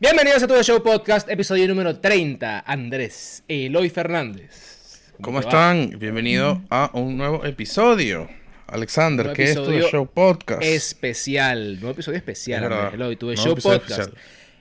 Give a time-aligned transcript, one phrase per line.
[0.00, 2.60] Bienvenidos a Tu Show Podcast, episodio número 30.
[2.64, 5.12] Andrés Eloy Fernández.
[5.20, 5.98] ¿Cómo están?
[5.98, 8.28] Bienvenido a un nuevo episodio.
[8.68, 10.62] Alexander, ¿qué es Tu Show Podcast?
[10.62, 13.16] Especial, nuevo episodio especial, Andrés Eloy.
[13.16, 14.12] Tu Show Podcast.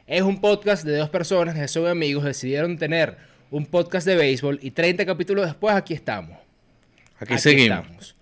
[0.08, 3.18] Es un podcast de dos personas que son amigos, decidieron tener
[3.52, 6.36] un podcast de béisbol y 30 capítulos después aquí estamos.
[7.20, 8.16] Aquí, seguimos.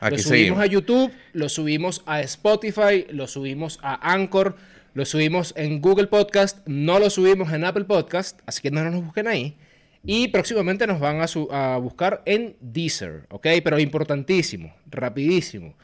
[0.00, 4.56] Aquí lo subimos a YouTube, lo subimos a Spotify, lo subimos a Anchor,
[4.96, 9.04] lo subimos en Google Podcast, no lo subimos en Apple Podcast, así que no nos
[9.04, 9.54] busquen ahí.
[10.02, 13.46] Y próximamente nos van a, buscar en Deezer, ¿ok?
[13.62, 15.74] Pero importantísimo, rapidísimo.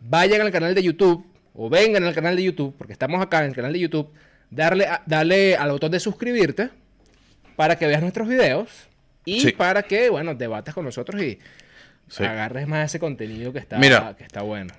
[0.00, 3.50] Vayan al canal de YouTube o vengan al canal de YouTube, porque estamos acá en
[3.50, 4.10] el canal de YouTube,
[4.50, 6.70] darle, darle al botón de suscribirte
[7.56, 8.70] para que veas nuestros videos
[9.26, 11.38] y para que, bueno, debates con nosotros y
[12.20, 13.78] agarres más ese contenido que está,
[14.16, 14.72] que está bueno.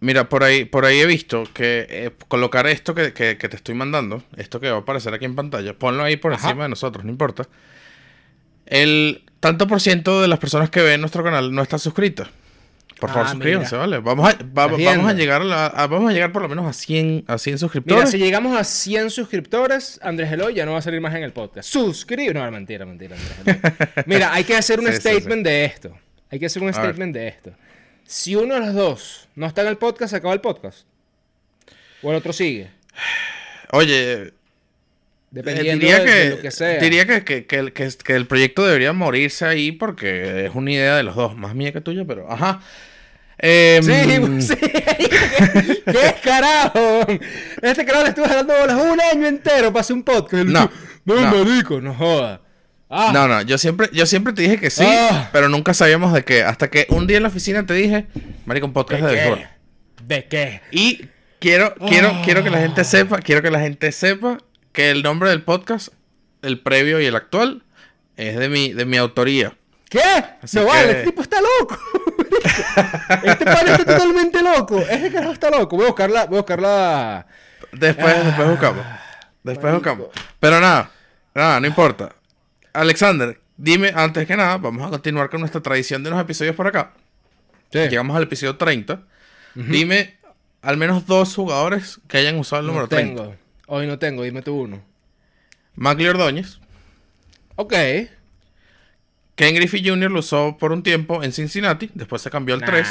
[0.00, 4.22] Mira, por ahí, por ahí he visto que eh, colocar esto que, te estoy mandando,
[4.36, 7.10] esto que va a aparecer aquí en pantalla, ponlo ahí por encima de nosotros, no
[7.10, 7.48] importa.
[8.66, 12.28] El tanto por ciento de las personas que ven nuestro canal no está suscritas.
[13.00, 13.98] Por favor, ah, suscríbanse, ¿vale?
[13.98, 17.38] Vamos a, vamos a llegar a, vamos a llegar por lo menos a 100, a
[17.38, 18.04] 100 suscriptores.
[18.04, 21.22] Mira, si llegamos a 100 suscriptores, Andrés Eloy ya no va a salir más en
[21.22, 21.68] el podcast.
[21.68, 22.38] Suscríbete.
[22.38, 23.58] No, mentira, mentira, Andrés
[24.06, 25.96] Mira, hay que hacer un statement de esto.
[26.30, 27.52] Hay que hacer un statement de esto.
[28.08, 30.86] Si uno de los dos no está en el podcast, se acaba el podcast.
[32.02, 32.70] O el otro sigue.
[33.70, 34.32] Oye,
[35.30, 36.78] Dependiendo diría de, que, lo que sea.
[36.78, 41.36] Diría que, que, el, proyecto debería morirse ahí porque es una idea de los dos,
[41.36, 42.62] más mía que tuya, pero ajá.
[43.40, 44.56] Eh, sí, sí.
[44.56, 47.06] ¿Qué, carajo?
[47.60, 50.46] Este carajo le estuve dando bolas un año entero para hacer un podcast.
[50.46, 50.70] No,
[51.04, 51.80] no, no.
[51.82, 52.40] no joda.
[52.90, 53.10] Ah.
[53.12, 55.28] No, no, yo siempre, yo siempre te dije que sí, ah.
[55.32, 56.42] pero nunca sabíamos de qué.
[56.42, 58.06] Hasta que un día en la oficina te dije,
[58.46, 59.46] marico, un podcast de, de
[60.04, 60.62] ¿De qué?
[60.70, 61.06] Y
[61.38, 64.38] quiero, quiero, quiero que la gente sepa, quiero que la gente sepa
[64.72, 65.88] que el nombre del podcast,
[66.40, 67.62] el previo y el actual,
[68.16, 69.54] es de mi, de mi autoría.
[69.90, 70.00] ¿Qué?
[70.52, 71.78] no vale, este tipo está loco.
[73.24, 74.78] este padre está totalmente loco.
[74.80, 75.76] Ese carajo está loco.
[75.76, 77.26] Voy a buscarla, voy a buscarla.
[77.72, 78.86] Después, después buscamos.
[79.42, 80.08] Después buscamos.
[80.40, 80.90] Pero nada,
[81.34, 82.12] nada, no importa.
[82.72, 86.66] Alexander, dime, antes que nada, vamos a continuar con nuestra tradición de los episodios por
[86.66, 86.92] acá.
[87.72, 89.02] Llegamos al episodio 30.
[89.54, 90.18] Dime
[90.62, 93.22] al menos dos jugadores que hayan usado el número tengo.
[93.22, 93.42] 30.
[93.66, 94.82] Hoy no tengo, dime tú uno.
[95.74, 96.58] Magli Ordóñez.
[97.56, 97.74] Ok.
[99.34, 100.10] Ken Griffey Jr.
[100.10, 102.88] lo usó por un tiempo en Cincinnati, después se cambió al 3.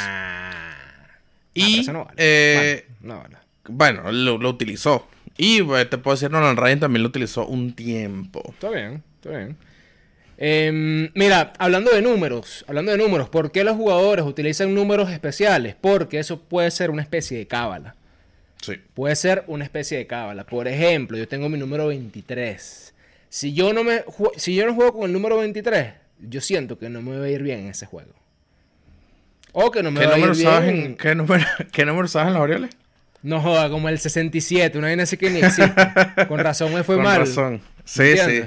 [1.53, 1.85] Y.
[2.15, 3.23] Eh, no
[3.67, 5.07] Bueno, lo, utilizó.
[5.37, 8.43] Y eh, te puedo decir, Nolan Ryan también lo utilizó un tiempo.
[8.49, 9.57] Está bien, está bien.
[10.37, 15.75] Em, mira, hablando de números, hablando de números, ¿por qué los jugadores utilizan números especiales?
[15.79, 17.95] Porque eso puede ser una especie de cábala.
[18.61, 18.75] Sí.
[18.93, 20.45] Puede ser una especie de cábala.
[20.45, 22.93] Por ejemplo, yo tengo mi número 23.
[23.29, 24.03] Si yo no me
[24.37, 27.29] si yo no juego con el número 23, yo siento que no me va a
[27.29, 28.13] ir bien en ese juego.
[29.53, 30.63] O que no me va a ir bien.
[30.63, 32.71] En, ¿qué, número, ¿Qué número sabes en los Orioles?
[33.23, 35.73] No joda, como el 67, una vaina así que ni existe.
[36.27, 37.17] Con razón me fue mal.
[37.17, 37.61] Con razón.
[37.83, 38.43] Sí, sí.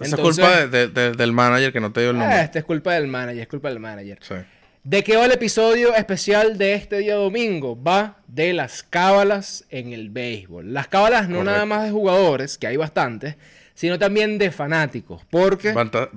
[0.00, 2.34] Esa es culpa del manager que no te dio el nombre.
[2.34, 4.18] Ah, esta es culpa del manager, es culpa del manager.
[4.82, 7.80] ¿De qué va el episodio especial de este día domingo?
[7.80, 10.72] Va de las cábalas en el béisbol.
[10.72, 13.36] Las cábalas no nada más de jugadores, que hay bastantes,
[13.74, 15.22] sino también de fanáticos.
[15.30, 15.74] Porque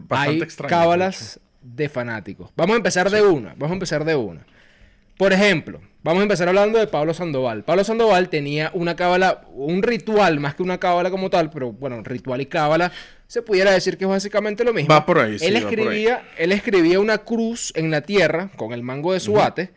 [0.09, 2.51] hay cábalas de, fanáticos.
[2.55, 3.49] Vamos a empezar de una.
[3.57, 4.45] Vamos a empezar de una.
[5.17, 7.63] Por ejemplo, vamos a empezar hablando de Pablo Sandoval.
[7.63, 12.01] Pablo Sandoval tenía una cábala, un ritual más que una cábala como tal, pero bueno,
[12.03, 12.91] ritual y cábala
[13.29, 14.91] se pudiera decir que es básicamente lo mismo.
[14.91, 18.81] Va por ahí, sí, él escribía, él escribía una cruz en la tierra con el
[18.81, 19.71] mango de su bate.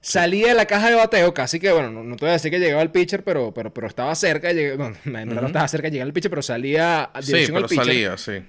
[0.00, 2.58] Salía de la caja de bateo, casi que, bueno, no, te voy a decir que
[2.58, 6.08] llegaba el pitcher, pero, pero, pero estaba cerca, de, no, no estaba cerca de llegar
[6.08, 8.42] al pitcher, pero salía a dirección sí, pero salía, sí.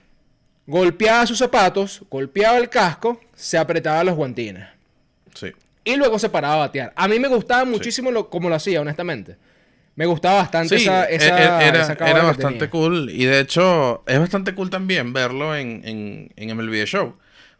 [0.65, 4.67] Golpeaba sus zapatos, golpeaba el casco, se apretaba los guantines.
[5.35, 5.51] Sí.
[5.83, 6.93] Y luego se paraba a batear.
[6.95, 9.37] A mí me gustaba muchísimo lo, como lo hacía, honestamente.
[9.97, 13.09] Me gustaba bastante esa, e-, esa, e-, era, era bastante cool.
[13.09, 17.15] Y de hecho, es bastante cool también verlo en, en, en MLB Show.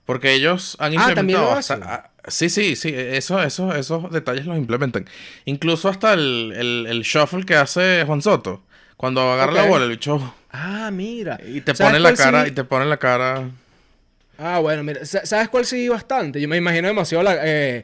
[0.05, 1.51] Porque ellos han ah, implementado.
[1.51, 2.93] Ah, hasta, sí, sí, sí.
[2.95, 5.05] Eso, eso, esos detalles los implementan.
[5.45, 8.61] Incluso hasta el, el, shuffle que hace Juan Soto.
[8.97, 10.35] Cuando agarra la bola, el bicho.
[10.51, 11.39] Ah, mira.
[11.43, 13.49] Y te pone la cara, y te pone la cara.
[14.37, 15.03] Ah, bueno, mira.
[15.05, 16.39] ¿Sabes cuál sí bastante?
[16.39, 17.83] Yo me imagino demasiado eh,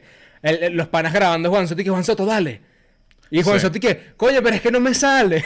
[0.70, 2.73] los panas grabando Juan Soto y que Juan Soto, dale.
[3.30, 3.80] Y Juan sí.
[3.80, 5.44] que, coño, pero es que no me sale.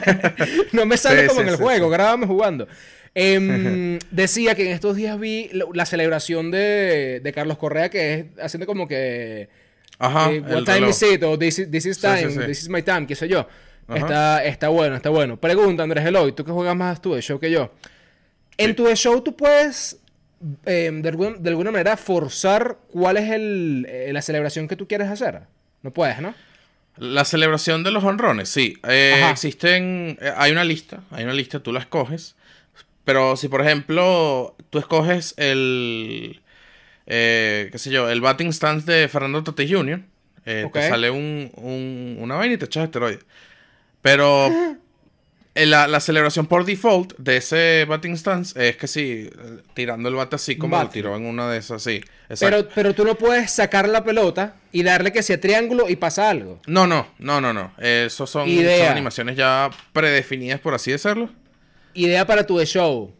[0.72, 2.66] no me sale como en el juego, grábame jugando.
[3.14, 8.26] Em, decía que en estos días vi la, celebración de, de, Carlos Correa, que es
[8.40, 9.48] haciendo como que.
[9.98, 10.32] Ajá.
[10.32, 11.22] Eh, what time is it?
[11.24, 13.46] O this is, time, this is my time, qué sé yo.
[13.94, 15.38] Está, está bueno, está bueno.
[15.38, 17.72] Pregunta, Andrés Eloy, tú que juegas más tu de show que yo.
[18.56, 19.98] En tu de show tú puedes,
[20.64, 25.40] em, de, alguna, manera, forzar cuál es el, eh, la celebración que tú quieres hacer.
[25.82, 26.34] No puedes, ¿no?
[26.96, 28.76] La celebración de los honrones, sí.
[28.86, 32.36] Eh, existen, eh, hay una lista, hay una lista, tú la escoges.
[33.04, 36.42] Pero si, por ejemplo, tú escoges el,
[37.06, 40.02] qué sé yo, el batting stance de Fernando Tatis Jr.,
[40.44, 43.24] te sale un, un, una vaina y te echas esteroides.
[44.02, 44.50] Pero
[45.54, 49.28] la, celebración por default de ese batting stance es que sí,
[49.74, 52.00] tirando el bate así como lo tiró en una de esas, sí.
[52.38, 56.30] Pero, pero tú no puedes sacar la pelota y darle que sea triángulo y pasa
[56.30, 56.60] algo.
[56.66, 57.72] No, no, no, no, no.
[57.78, 61.28] Eso son, animaciones ya predefinidas, por así decirlo.
[61.94, 63.12] Idea para tu de show.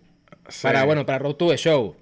[0.62, 1.96] Para, bueno, para Road to the Show.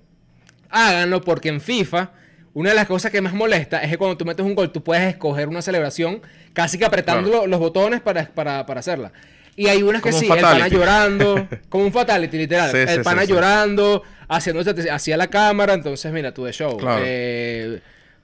[0.71, 2.13] Háganlo porque en FIFA,
[2.55, 4.83] una de las cosas que más molesta es que cuando tú metes un gol, tú
[4.83, 6.21] puedes escoger una celebración
[6.53, 9.13] casi que apretando los botones para, para, para hacerla.
[9.59, 12.75] Y hay unas que sí, el pana llorando, como un fatality, literal.
[12.77, 15.75] el pana llorando, haciéndose hacia la cámara.
[15.75, 16.79] Entonces, mira, tú de show.
[17.03, 17.81] Eh,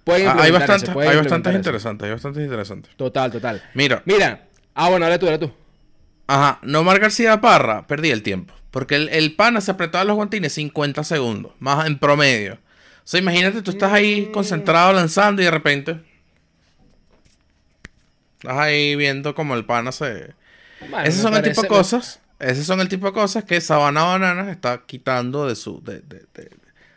[0.07, 2.95] ah, hay bastantes, hay bastantes interesantes, hay bastantes interesantes.
[2.95, 3.61] Total, total.
[3.75, 4.01] Mira.
[4.05, 4.47] Mira.
[4.77, 5.51] Ah, bueno, dale tú, dale tú.
[6.29, 8.55] Ajá, Nomar García Parra, perdí el tiempo.
[8.71, 12.55] Porque el, el pana se apretaba los guantines 50 segundos, más en promedio.
[12.55, 12.59] O
[13.03, 14.33] sea, imagínate, tú estás ahí mm.
[14.33, 16.01] concentrado lanzando y de repente.
[18.39, 20.33] Estás ahí viendo como el pana se
[21.05, 22.21] esas son el tipo de cosas.
[22.39, 26.03] Esos son el tipo de cosas que Sabana Banana está quitando de su, de,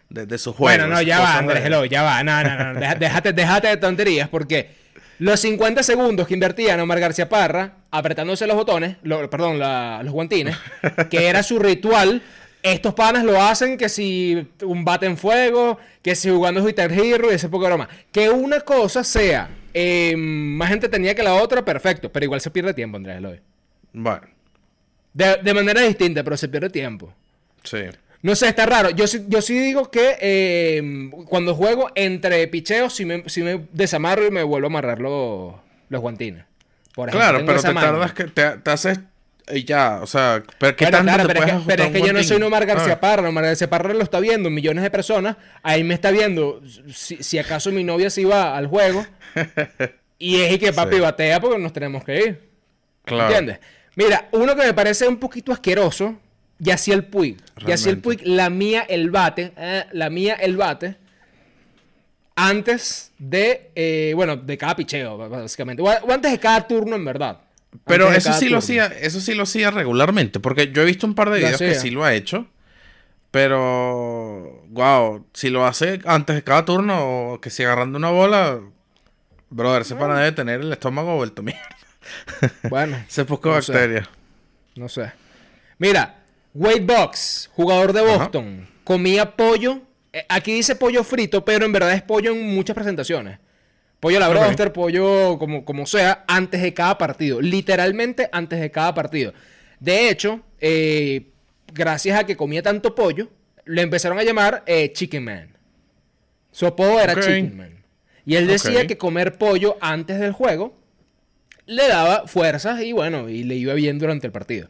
[0.09, 0.77] de, de, su juego.
[0.77, 2.23] Bueno, no, ya va, Andrés, ya va.
[2.23, 2.79] No, no, no.
[2.99, 4.71] déjate, déjate de tonterías porque
[5.19, 8.97] los 50 segundos que invertía Omar García Parra apretándose los botones,
[9.31, 10.55] perdón, los guantines,
[11.09, 12.21] que era su ritual.
[12.63, 17.31] Estos panas lo hacen que si un bate en fuego, que si jugando Twitter Hero
[17.31, 17.87] y ese poco broma.
[18.11, 22.11] Que una cosa sea eh, más gente tenía que la otra, perfecto.
[22.11, 23.39] Pero igual se pierde tiempo, Andrés Eloy.
[23.97, 24.27] Bueno.
[25.13, 27.11] De, manera distinta, pero se pierde tiempo.
[27.63, 27.79] Sí.
[28.21, 28.91] No sé, está raro.
[28.91, 34.27] Yo, yo sí digo que eh, cuando juego entre picheos, si me, si me desamarro
[34.27, 35.55] y me vuelvo a amarrar los,
[35.89, 36.45] guantines.
[36.93, 38.99] claro, pero te tardas que te, haces
[39.51, 42.99] y ya, o sea, pero ¿qué pero, es que, yo no soy Nomar García ah.
[42.99, 46.61] Parra, Nomar García Parra lo está viendo millones de personas, ahí me está viendo
[46.93, 49.05] si, si acaso mi novia se iba al juego
[50.19, 52.49] y es y que papi batea porque nos tenemos que ir.
[53.05, 53.23] Claro.
[53.23, 53.59] ¿Entiendes?
[53.97, 56.15] Mira, uno que me parece un poquito asqueroso,
[56.59, 57.37] el Puig.
[57.65, 60.97] el Puig la mía el bate, eh, la mía el bate,
[62.35, 65.81] antes de, eh, bueno, de cada picheo, básicamente.
[65.81, 67.41] O, antes de cada turno, en verdad.
[67.85, 71.15] Pero eso sí lo hacía, eso sí lo hacía regularmente, porque yo he visto un
[71.15, 72.45] par de videos que sí lo ha hecho.
[73.31, 78.59] Pero, wow, si lo hace antes de cada turno o que si agarrando una bola,
[79.49, 81.86] brother, ese pana debe tener el estómago vuelto mierda.
[82.69, 83.03] Bueno.
[83.07, 84.07] Se poco bacteria.
[84.75, 85.11] No sé.
[85.79, 86.23] Mira,
[86.53, 89.81] Wade Box, jugador de Boston, comía pollo.
[90.13, 93.39] Eh, aquí dice pollo frito, pero en verdad es pollo en muchas presentaciones.
[93.99, 97.41] Pollo a la broster, pollo como, como sea, antes de cada partido.
[97.41, 99.33] Literalmente antes de cada partido.
[99.79, 101.27] De hecho, eh,
[101.73, 103.29] gracias a que comía tanto pollo,
[103.65, 105.57] le empezaron a llamar eh, Chicken Man.
[106.51, 107.83] Su apodo era Chicken Man.
[108.25, 110.76] Y él decía que comer pollo antes del juego
[111.67, 114.67] le daba fuerzas y bueno, y le iba bien durante el partido.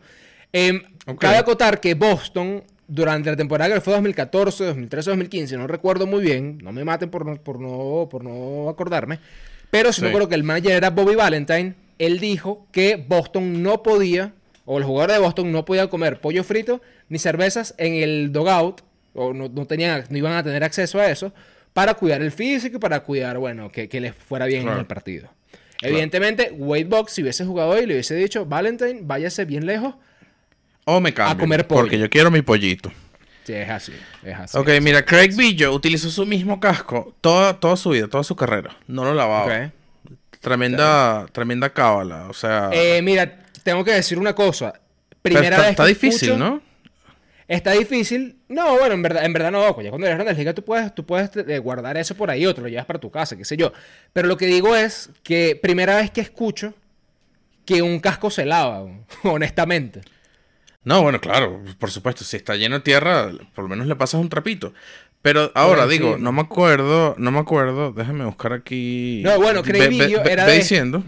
[0.51, 0.81] Eh,
[1.19, 6.21] Cabe acotar que Boston, durante la temporada que fue 2014, 2013, 2015, no recuerdo muy
[6.21, 9.19] bien, no me maten por no, por no, por no acordarme,
[9.69, 13.83] pero si me acuerdo que el manager era Bobby Valentine, él dijo que Boston no
[13.83, 14.33] podía,
[14.65, 18.81] o el jugador de Boston no podía comer pollo frito ni cervezas en el dogout,
[19.13, 21.33] o no, tenían, no iban a tener acceso a eso,
[21.73, 25.29] para cuidar el físico y para cuidar, bueno, que, les fuera bien en el partido.
[25.81, 29.95] Evidentemente, Wade Box, si hubiese jugado hoy, le hubiese dicho, Valentine, váyase bien lejos.
[30.85, 31.35] O me cambio.
[31.35, 31.81] A comer pollo.
[31.81, 32.91] Porque yo quiero mi pollito.
[33.43, 33.93] Sí, es así.
[34.23, 34.57] Es así.
[34.57, 38.75] Ok, mira, Craig Billo utilizó su mismo casco toda, toda su vida, toda su carrera.
[38.87, 39.71] No lo lavaba.
[40.41, 42.27] Tremenda, tremenda cábala.
[42.29, 42.69] O sea.
[42.73, 44.73] Eh, mira, tengo que decir una cosa.
[45.21, 46.61] Primera vez está difícil, ¿no?
[47.47, 48.37] Está difícil.
[48.49, 49.81] No, bueno, en verdad, en verdad no.
[49.81, 52.63] Ya cuando eres grande liga tú puedes, tú puedes eh, guardar eso por ahí, otro
[52.63, 53.71] lo llevas para tu casa, qué sé yo.
[54.11, 56.73] Pero lo que digo es que primera vez que escucho
[57.65, 58.85] que un casco se lava,
[59.23, 60.01] honestamente.
[60.83, 64.21] No, bueno, claro, por supuesto, si está lleno de tierra, por lo menos le pasas
[64.21, 64.73] un trapito.
[65.21, 69.21] Pero ahora digo, no me acuerdo, no me acuerdo, déjame buscar aquí.
[69.25, 71.03] No, bueno, creí era de, diciendo.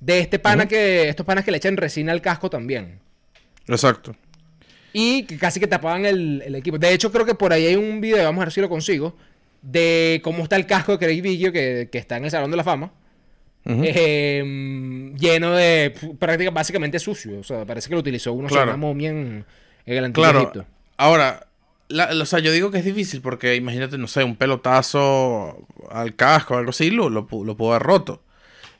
[0.00, 2.98] de este pana que, estos panas que le echan resina al casco también.
[3.68, 4.14] Exacto.
[4.92, 6.78] Y que casi que tapaban el, el, equipo.
[6.78, 9.16] De hecho, creo que por ahí hay un video, vamos a ver si lo consigo,
[9.62, 12.56] de cómo está el casco de Craig Biggio que, que está en el Salón de
[12.56, 12.92] la Fama.
[13.64, 17.40] Em, lleno de prácticamente básicamente sucio.
[17.40, 19.44] O sea, parece que lo utilizó uno una momia en,
[19.86, 20.66] el antiguo claro.
[20.96, 21.46] Ahora,
[22.20, 26.54] o sea, yo digo que es difícil porque imagínate, no sé, un pelotazo al casco
[26.54, 28.22] o algo así, lo, lo, pudo haber roto.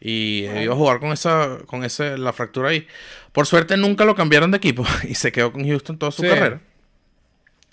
[0.01, 2.87] Y iba a jugar con esa, con ese, la fractura ahí.
[3.33, 6.61] Por suerte nunca lo cambiaron de equipo y se quedó con Houston toda su carrera.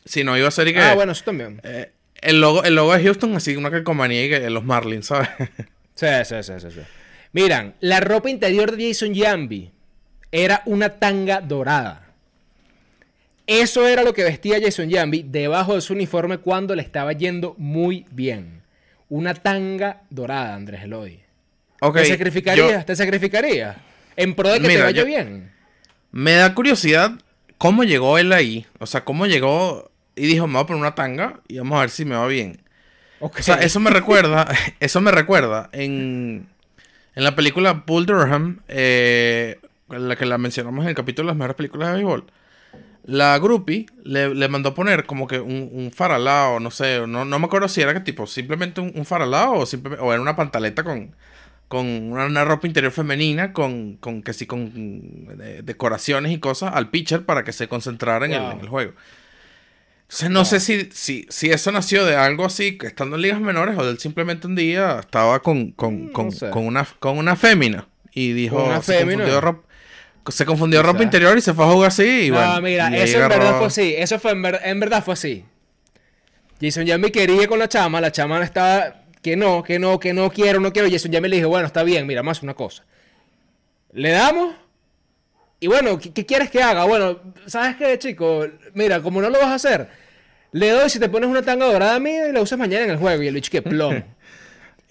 [0.06, 0.80] Si no, iba a ser y que.
[0.80, 1.62] Ah, bueno, eso también.
[1.64, 5.30] Eh, el, logo, el logo de Houston, así una calcomanía y que los Marlins, ¿sabes?
[5.96, 6.82] sí, sí, sí, sí, sí.
[7.32, 9.72] Miran, la ropa interior de Jason Jambi
[10.32, 12.08] era una tanga dorada.
[13.46, 17.56] Eso era lo que vestía Jason Jambi debajo de su uniforme cuando le estaba yendo
[17.58, 18.62] muy bien.
[19.10, 21.20] Una tanga dorada, Andrés Eloy.
[21.94, 22.86] ¿Te sacrificarías?
[22.86, 23.78] ¿Te sacrificarías?
[24.20, 25.52] En pro de que te vaya bien.
[26.12, 27.14] Me da curiosidad
[27.58, 28.66] cómo llegó él ahí.
[28.80, 31.82] O sea, cómo llegó y dijo, me voy a poner una tanga y vamos a
[31.82, 32.62] ver si me va bien.
[33.22, 34.48] O sea, eso me recuerda,
[34.82, 36.48] eso me recuerda en,
[37.16, 41.38] en la película Bull Durham, eh, la que la mencionamos en el capítulo de las
[41.38, 42.26] mejores películas de béisbol.
[43.06, 47.40] La groupie le, le mandó poner como que un, un faralao, no sé, no, no
[47.40, 50.36] me acuerdo si era que tipo simplemente un, un faralao o, simplemente, o era una
[50.36, 51.16] pantaleta con,
[51.70, 57.26] con una, ropa interior femenina, con, con que sí, con decoraciones y cosas al pitcher
[57.26, 58.94] para que se concentrara en, el, juego.
[60.02, 63.78] Entonces no sé si, si, si, eso nació de algo así, estando en ligas menores,
[63.78, 67.88] o él simplemente un día estaba con, con, mm, con, con una, con una fémina
[68.12, 69.68] y dijo, una se confundió ropa.
[70.30, 72.28] Se confundió ropa interior y se fue a jugar así.
[72.28, 73.96] Y no, mira, eso en verdad fue así.
[73.98, 75.46] Eso fue en, en verdad fue así.
[76.62, 80.14] Jason ya me quería con la chama, la chama estaba que no, que no, que
[80.14, 80.88] no quiero, no quiero.
[80.88, 82.86] Y eso ya me le dije, bueno, está bien, mira, más una cosa.
[83.92, 84.56] Le damos.
[85.60, 86.86] Y bueno, ¿qué, quieres que haga?
[86.86, 88.46] Bueno, ¿sabes qué, chico?
[88.74, 89.90] Mira, como no lo vas a hacer,
[90.52, 92.98] le doy si te pones una tanga dorada mía y la usas mañana en el
[92.98, 93.22] juego.
[93.22, 94.04] Y el bicho que plomo.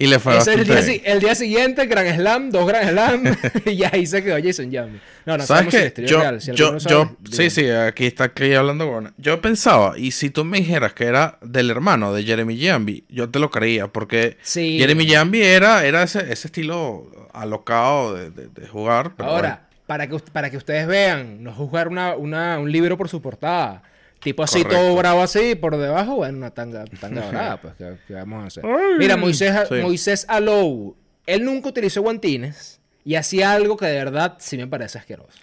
[0.00, 3.37] Y le fue el, día, el día, siguiente, Grand Slam, dos Grand Slam,
[3.67, 5.00] y ahí se quedó Jason Jambi.
[5.26, 6.07] No, no ¿Sabes qué?
[6.07, 9.12] yo, yo, yo sí, sí, aquí está aquí hablando con...
[9.19, 13.28] Yo pensaba, y si tú me dijeras que era del hermano de Jeremy Jambi, yo
[13.28, 19.14] te lo creía, porque Jeremy Jambi era, era ese, ese estilo alocado de, de, jugar.
[19.19, 23.21] Ahora, para, que, para que ustedes vean, no juzgar una, una, un libro por su
[23.21, 23.83] portada.
[24.20, 28.44] Tipo así, todo bravo así, por debajo, bueno, una tanga, tanga dorada, pues, ¿qué, vamos
[28.44, 28.64] a hacer?
[28.98, 30.96] Mira, Moisés, Moisés Alou,
[31.26, 35.38] él nunca utilizó guantines y hacía algo que de verdad sí me parece asqueroso.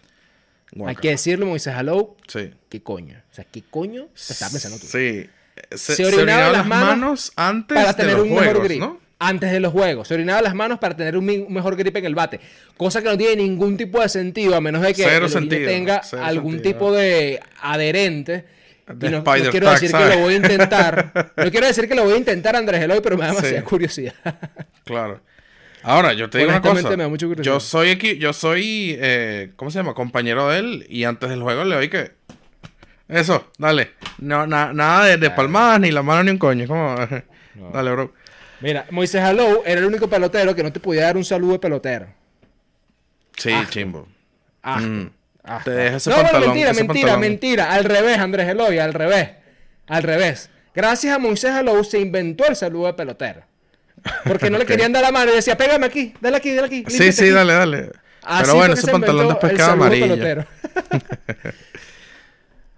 [0.86, 2.52] Hay que decirlo, Moisés Alou, sí.
[2.68, 3.22] ¿qué coño?
[3.32, 4.88] O sea, ¿qué coño te estás pensando tú?
[4.88, 5.30] Sí.
[5.72, 8.84] Se, orinaba, las manos, antes para tener un mejor grip.
[9.18, 10.10] Antes de los juegos.
[10.10, 12.42] Se orinaba las manos para tener un, mejor grip en el bate.
[12.76, 15.06] Cosa que no tiene ningún tipo de sentido, a menos de que
[15.66, 18.55] tenga algún tipo de adherente
[18.88, 21.34] no, quiero decir que lo voy a intentar.
[21.38, 24.14] no quiero decir que lo voy a intentar, Andrés Eloy, pero me da demasiada curiosidad.
[24.84, 25.22] claro.
[25.84, 26.96] Ahora, yo te digo una cosa.
[27.42, 29.94] yo soy aquí, yo soy, eh, ¿cómo se llama?
[29.94, 32.14] Compañero de él y antes del juego le doy que...
[33.08, 33.92] Eso, dale.
[34.18, 36.66] No, nada de, de palmadas, ni la mano, ni un coño.
[36.68, 36.96] ¿Cómo?
[37.72, 38.14] Dale, bro.
[38.62, 41.60] Mira, Moisés Alou era el único pelotero que no te podía dar un saludo de
[41.60, 42.08] pelotero.
[43.38, 44.08] Sí, chimbo.
[44.64, 44.82] Ah.
[45.46, 47.74] Ah, te deja ese no, pantalón, mentira, mentira, mentira.
[47.74, 49.30] Al revés, Andrés Eloy, al revés.
[49.88, 50.50] Al revés.
[50.74, 53.44] Gracias a Moisés Alou se inventó el saludo de pelotero.
[54.26, 56.84] Porque no le querían dar la mano y decía, pégame aquí, dale aquí, dale aquí.
[56.88, 57.92] Sí, sí, dale, dale.
[58.42, 60.16] Pero bueno, ese pantalón después queda amarillo.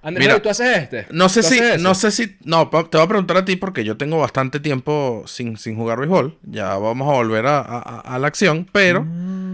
[0.04, 1.08] Andrés, Mira, ¿tú haces este?
[1.10, 3.98] No sé si, no sé si, no, te voy a preguntar a ti porque yo
[3.98, 6.38] tengo bastante tiempo sin, sin jugar béisbol.
[6.44, 9.47] Ya vamos a volver a, a, la acción, pero mm.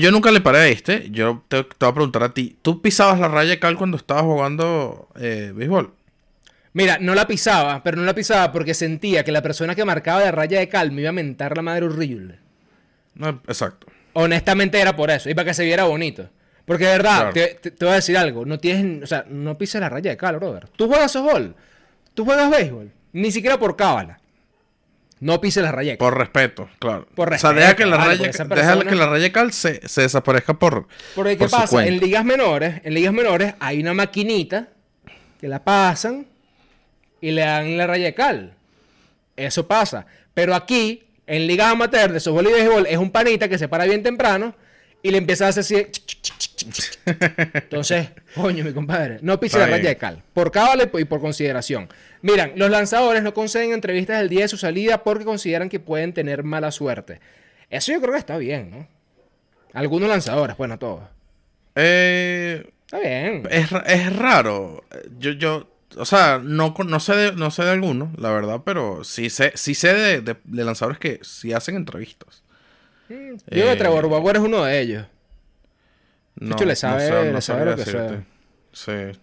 [0.00, 1.10] Yo nunca le paré a este.
[1.10, 2.56] Yo te, voy a preguntar a ti.
[2.62, 5.92] ¿Tú pisabas la raya de cal cuando estabas jugando eh, béisbol?
[6.72, 10.20] Mira, no la pisaba, pero no la pisaba porque sentía que la persona que marcaba
[10.20, 12.40] la raya de cal me iba a mentar la madre horrible.
[13.14, 13.86] No, exacto.
[14.12, 16.28] Honestamente era por eso, y para que se viera bonito.
[16.64, 18.44] Porque de verdad, te, voy a decir algo.
[18.44, 20.68] No tienes, o sea, no pises la raya de cal, brother.
[20.68, 21.54] Tú juegas softball.
[22.14, 22.90] Tú juegas béisbol.
[23.12, 24.18] Ni siquiera por cábala.
[25.20, 25.96] No pises la raya.
[25.96, 27.06] Por respeto, claro.
[27.14, 27.48] Por respeto.
[27.48, 30.86] O sea, deja que la raya, que la raya cal se, desaparezca por.
[31.14, 31.86] Porque, ¿qué pasa?
[31.86, 34.68] En ligas menores, en ligas menores hay una maquinita
[35.40, 36.26] que la pasan
[37.20, 38.54] y le dan la raya cal.
[39.36, 40.06] Eso pasa.
[40.34, 43.84] Pero aquí, en ligas amateur de softball y béisbol, es un panita que se para
[43.84, 44.54] bien temprano
[45.02, 45.86] y le empieza a hacer así.
[47.54, 50.22] Entonces, coño, mi compadre, no pise la raya de cal.
[50.32, 51.88] Por cábale y por consideración.
[52.22, 56.12] Miran, los lanzadores no conceden entrevistas el día de su salida porque consideran que pueden
[56.12, 57.20] tener mala suerte.
[57.70, 58.88] Eso yo creo que está bien, ¿no?
[59.72, 61.02] Algunos lanzadores, bueno, todos.
[61.74, 63.48] Eh, está bien.
[63.50, 64.84] Es, raro.
[65.18, 69.02] Yo, yo, o sea, no, no, sé de, no sé de alguno, la verdad, pero
[69.04, 72.44] sí sé, sí sé de, de lanzadores que sí hacen entrevistas.
[73.08, 75.06] Yo de Trevor Bauer es uno de ellos.
[76.36, 78.22] No, le sabe, le sabe lo que.
[78.72, 79.18] Sí.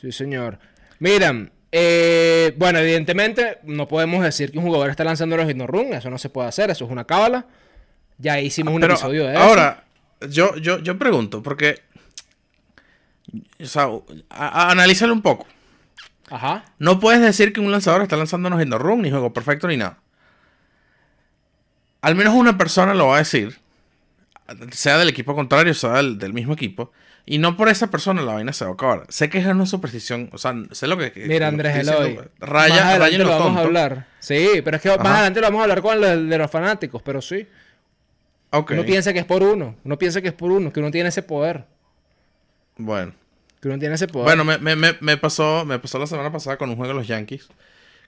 [0.00, 0.58] Sí, señor.
[0.98, 6.08] Miran, eh, bueno, evidentemente no podemos decir que un jugador está lanzando los run, eso
[6.10, 7.46] no se puede hacer, eso es una cábala.
[8.18, 9.42] Ya hicimos un episodio de eso.
[9.42, 9.84] Ahora,
[10.28, 11.82] yo, yo, yo pregunto, porque.
[13.60, 13.88] O sea,
[14.28, 15.46] analízalo un poco.
[16.30, 16.64] Ajá.
[16.78, 19.98] No puedes decir que un lanzador está lanzando los run, ni juego perfecto, ni nada.
[22.02, 23.58] Al menos una persona lo va a decir,
[24.72, 26.92] sea del equipo contrario, sea del mismo equipo.
[27.26, 29.06] Y no por esa persona la vaina se va a acabar.
[29.08, 30.28] Sé que es una superstición.
[30.32, 31.12] O sea, sé lo que.
[31.26, 32.20] Mira, Andrés Eloy.
[32.38, 34.06] Raya, más adelante lo vamos a hablar.
[34.18, 37.00] Sí, pero es que más adelante lo vamos a hablar con el de los fanáticos,
[37.02, 37.46] pero sí.
[38.50, 38.76] Okay.
[38.76, 39.76] Uno piensa que es por uno.
[39.84, 41.64] Uno piensa que es por uno, que uno tiene ese poder.
[42.76, 43.14] Bueno.
[43.60, 44.36] Que uno tiene ese poder.
[44.36, 47.08] Bueno, me, me, me, pasó, me pasó la semana pasada con un juego de los
[47.08, 47.48] Yankees.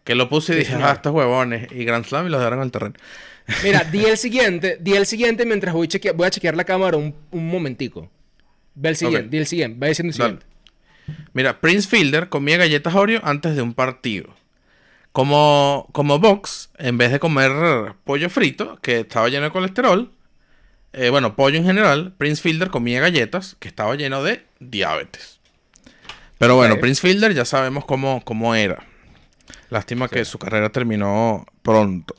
[0.06, 1.66] Que lo puse y dije, ah, estos huevones.
[1.72, 2.94] Y Grand Slam y los dejaron al terreno.
[3.64, 7.12] Mira, di el siguiente, di el siguiente mientras voy, voy a chequear la cámara un,
[7.32, 8.08] un momentico.
[8.76, 10.46] Ve el siguiente, di el siguiente, va diciendo el siguiente.
[11.32, 14.34] Mira, Prince Fielder comía galletas Oreo antes de un partido.
[15.10, 20.12] Como, como Box, en vez de comer pollo frito, que estaba lleno de colesterol,
[20.92, 25.40] eh, bueno, pollo en general, Prince Fielder comía galletas, que estaba lleno de diabetes.
[26.38, 28.84] Pero bueno, Prince Fielder ya sabemos cómo, cómo era.
[29.70, 32.14] Lástima que su carrera terminó pronto.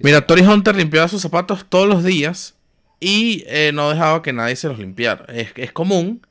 [0.00, 2.54] Mira, Tori Hunter limpiaba sus zapatos todos los días
[3.00, 5.24] y eh, no dejaba que nadie se los limpiara.
[5.28, 6.26] Es, común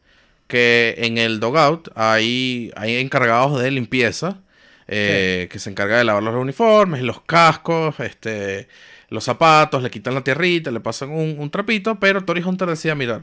[0.47, 4.39] que en el dogout hay, hay encargados de limpieza
[4.87, 8.69] eh, que se encarga de lavar los uniformes, los cascos, este,
[9.09, 13.19] los zapatos, le quitan la tierrita, le pasan un, trapito, pero Tori Hunter decía, mira,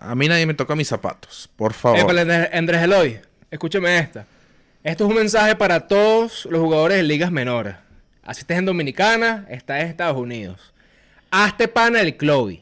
[0.00, 2.00] a mí nadie me toca mis zapatos, por favor.
[2.52, 3.20] Andrés Eloy,
[3.50, 4.26] escúchame esta.
[4.84, 7.74] Esto es un mensaje para todos los jugadores de ligas menores.
[8.22, 10.74] Así estés en Dominicana, estás en Estados Unidos.
[11.30, 12.60] Hazte pana del Clovis.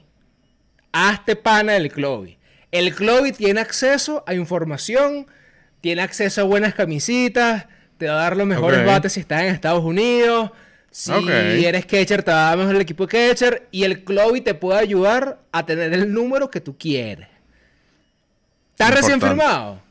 [0.93, 2.37] Hazte pana del Clovis.
[2.71, 5.27] El Clovis tiene acceso a información,
[5.81, 7.67] tiene acceso a buenas camisitas,
[7.99, 10.53] te va a dar los mejores bates si estás en Estados Unidos.
[10.93, 11.11] Si
[11.65, 13.67] eres catcher, te va a dar mejor el equipo de catcher.
[13.73, 17.27] Y el Clovis te puede ayudar a tener el número que tú quieres.
[18.71, 19.83] ¿Estás recién firmado?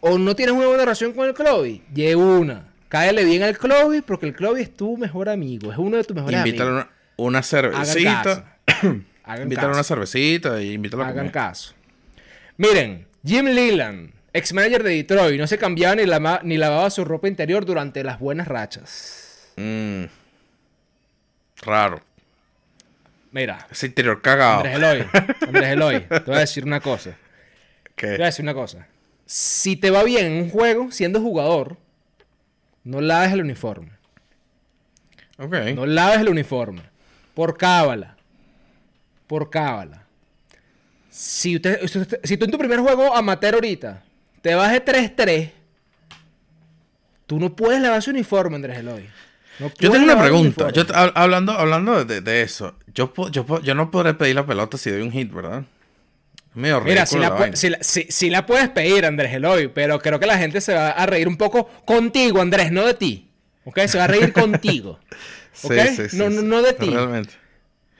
[0.00, 1.80] ¿O no tienes una buena relación con el Clovis?
[1.92, 2.64] Lleva una.
[2.88, 6.16] Cáele bien al Clovis porque el Clovis es tu mejor amigo, es uno de tus
[6.16, 6.60] mejores amigos.
[6.60, 6.86] Invítale
[7.16, 8.56] una, cervecita.
[9.42, 11.30] invítale una cervecita y invítalo a comer.
[11.30, 11.74] caso.
[12.56, 16.02] Miren, Jim Leland, ex manager de Detroit, no se cambiaba ni,
[16.44, 19.52] ni lavaba su ropa interior durante las buenas rachas.
[19.56, 20.04] Mm.
[21.62, 22.00] Raro.
[23.32, 23.66] Mira.
[23.70, 24.64] Ese interior cagado.
[24.64, 25.06] Andrés Eloy.
[25.46, 26.00] Andrés Eloy.
[26.00, 27.16] Te voy a decir una cosa.
[27.94, 28.06] ¿Qué?
[28.08, 28.86] Te voy a decir una cosa.
[29.32, 31.76] Si te va bien en un juego, siendo jugador,
[32.82, 33.92] no laves el uniforme.
[35.38, 35.54] Ok.
[35.76, 36.82] No laves el uniforme.
[37.32, 38.16] Por cábala.
[39.28, 40.04] Por cábala.
[41.10, 41.80] Si, usted,
[42.24, 44.02] si tú en tu primer juego amateur ahorita
[44.42, 45.52] te vas de 3-3,
[47.28, 49.08] tú no puedes lavar ese uniforme, Andrés Eloy.
[49.60, 50.72] yo tengo una pregunta.
[50.72, 55.02] Yo, hablando hablando de, eso, yo, yo, yo no podré pedir la pelota si doy
[55.02, 55.62] un hit, ¿verdad?
[56.54, 57.18] Mira, si
[58.30, 61.36] la, puedes pedir, Andrés Eloy, pero creo que la gente se va a reír un
[61.36, 63.30] poco contigo, Andrés, no de ti.
[63.64, 63.78] ¿Ok?
[63.86, 64.98] Se va a reír contigo.
[65.62, 65.72] ¿Ok?
[66.14, 66.90] no, no, de ti.
[66.90, 67.34] Realmente.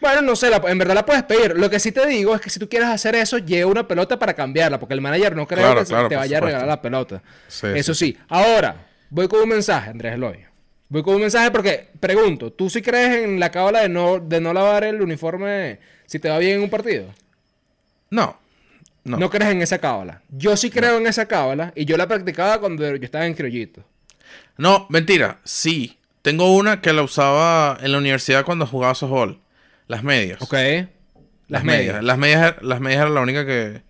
[0.01, 1.57] Bueno, no sé, en verdad la puedes pedir.
[1.57, 4.19] Lo que sí te digo es que si tú quieres hacer eso, lleva una pelota
[4.19, 7.23] para cambiarla, porque el manager no cree que te vaya a regalar la pelota.
[7.49, 8.17] eso sí.
[8.29, 10.51] Ahora, voy con un mensaje, Andrés Eloy.
[10.89, 14.41] Voy con un mensaje porque, pregunto, ¿tú sí crees en la cábala de no, de
[14.41, 17.15] no lavar el uniforme si te va bien en un partido?
[18.11, 18.40] No.
[19.05, 19.31] No.
[19.31, 20.23] crees en esa cábala.
[20.29, 23.85] Yo sí creo en esa cábala y yo la practicaba cuando yo estaba en criollito.
[24.57, 25.39] No, mentira.
[25.45, 25.99] Sí.
[26.23, 29.41] Tengo una que la usaba en la universidad cuando jugaba softball.
[29.87, 30.41] Las medias.
[30.43, 30.55] Ok.
[31.49, 32.03] Las, medias.
[32.03, 32.57] Las medias.
[32.61, 33.83] Las medias era la única que,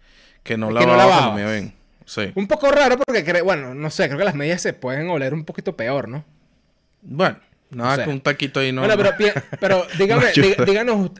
[0.42, 1.74] que no lavaba me bien.
[2.06, 2.32] Sí.
[2.34, 5.44] Un poco raro porque, bueno, no sé, creo que las medias se pueden oler un
[5.44, 6.24] poquito peor, ¿no?
[7.02, 7.38] Bueno,
[7.70, 8.80] nada que un taquito ahí no.
[8.82, 10.26] Bueno, pero, pero dígame,
[10.66, 11.10] díganos,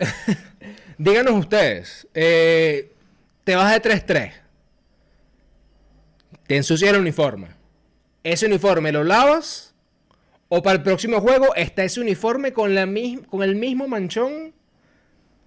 [0.99, 2.09] díganos ustedes.
[2.15, 2.91] Eh,
[3.51, 4.33] te vas de 3-3.
[6.47, 7.49] Te ensucias el uniforme.
[8.23, 9.75] Ese uniforme lo lavas.
[10.49, 12.89] O para el próximo juego está ese uniforme con, la
[13.29, 14.55] con el mismo manchón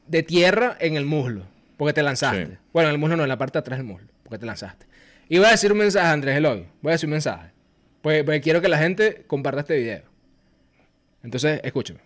[0.05, 1.45] de tierra en el muslo.
[1.77, 2.57] Porque te lanzaste.
[2.73, 4.09] Bueno, en el muslo no, en la parte de atrás del muslo.
[4.23, 4.85] Porque te lanzaste.
[5.29, 6.67] Y voy a decir un mensaje, Andrés Eloy.
[6.81, 7.51] Voy a decir un mensaje.
[8.01, 10.03] Pues, pues quiero que la gente comparta este video.
[11.23, 12.01] Entonces, escúcheme.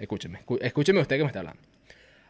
[0.00, 0.40] Escúcheme.
[0.60, 1.62] Escúcheme usted que me está hablando.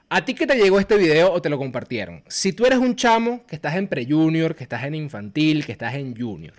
[0.08, 2.22] ¿A ti que te llegó este video o te lo compartieron?
[2.28, 5.94] Si tú eres un chamo que estás en pre-junior, que estás en infantil, que estás
[5.94, 6.54] en junior,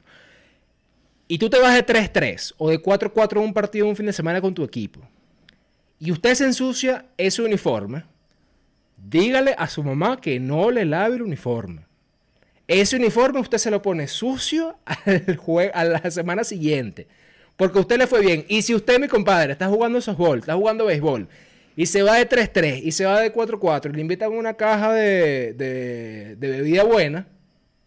[1.30, 4.42] y tú te vas de 3-3 o de 4-4 un partido un fin de semana
[4.42, 5.02] con tu equipo,
[5.98, 8.04] y usted se ensucia ese uniforme,
[8.98, 11.86] dígale a su mamá que no le lave el uniforme.
[12.68, 17.08] Ese uniforme usted se lo pone sucio al a la semana siguiente.
[17.56, 18.46] Porque usted le fue bien.
[18.50, 21.28] Y si usted, mi compadre, está jugando softball, está jugando béisbol,
[21.78, 24.92] y se va de 3-3 y se va de 4-4 y le invitan una caja
[24.92, 27.28] de, de, de bebida buena,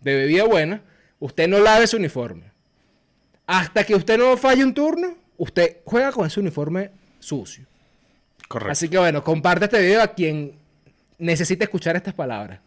[0.01, 0.81] de bebida buena,
[1.19, 2.45] usted no lave su uniforme.
[3.49, 7.65] Hasta que usted no falle un turno, usted juega con ese uniforme sucio.
[8.47, 8.71] Correcto.
[8.71, 10.53] Así que bueno, comparte este video a quien
[11.19, 12.61] necesite escuchar estas palabras.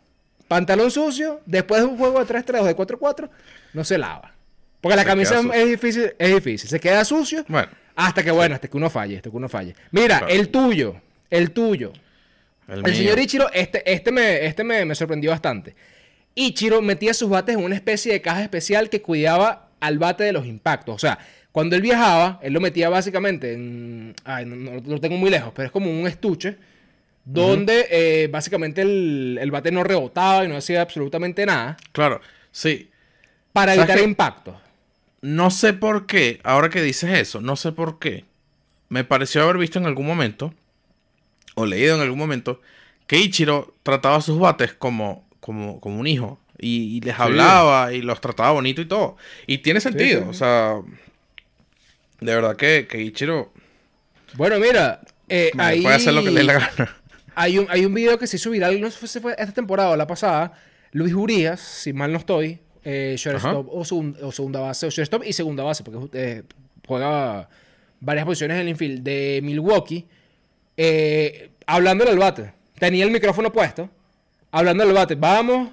[0.50, 3.30] Pantalón sucio, después de un juego de 3-3 o de 4-4,
[3.74, 4.34] no se lava.
[4.82, 6.70] Porque la camisa es difícil, es difícil.
[6.70, 9.74] Se queda sucio bueno, hasta que, bueno, hasta que uno falle, hasta que uno falle.
[9.92, 10.98] Mira, el tuyo,
[11.34, 11.94] el tuyo.
[12.68, 15.76] El, señor Ichiro, este, este, me, este me, sorprendió bastante.
[16.36, 20.32] Ichiro metía sus bates en una especie de caja especial que cuidaba al bate de
[20.32, 20.96] los impactos.
[20.96, 21.20] O sea,
[21.52, 24.16] cuando él viajaba, él lo metía básicamente en...
[24.24, 26.56] Ay, no, lo tengo muy lejos, pero es como un estuche
[27.26, 31.78] donde eh, básicamente el, el, bate no rebotaba y no hacía absolutamente nada.
[31.92, 32.90] Claro, sí.
[33.54, 34.56] Para evitar impactos.
[35.22, 38.26] No sé por qué, ahora que dices eso, no sé por qué.
[38.90, 40.54] Me pareció haber visto en algún momento,
[41.56, 42.62] o leído en algún momento,
[43.08, 46.40] que Ichiro trataba a sus bates como, como, como un hijo.
[46.60, 49.18] Y, les hablaba y los trataba bonito y todo.
[49.48, 50.76] Y tiene sentido, o sea.
[52.22, 53.52] De verdad que, que Ichiro.
[54.36, 55.02] Bueno, mira.
[55.28, 55.82] Eh, ahí...
[55.82, 56.98] Puede hacer lo que le dé la gana.
[57.36, 59.90] Hay un, hay un video que se hizo viral, no sé si fue esta temporada
[59.90, 60.54] o la pasada.
[60.92, 63.84] Luis Urias, si mal no estoy, eh, shortstop o,
[64.32, 66.44] segunda base, o shortstop y segunda base, porque eh,
[66.88, 67.50] juega
[68.00, 70.08] varias posiciones en el infield de Milwaukee,
[70.78, 72.54] eh, hablando del bate.
[72.80, 73.90] Tenía el micrófono puesto,
[74.52, 75.16] hablando del bate.
[75.16, 75.70] Vamos,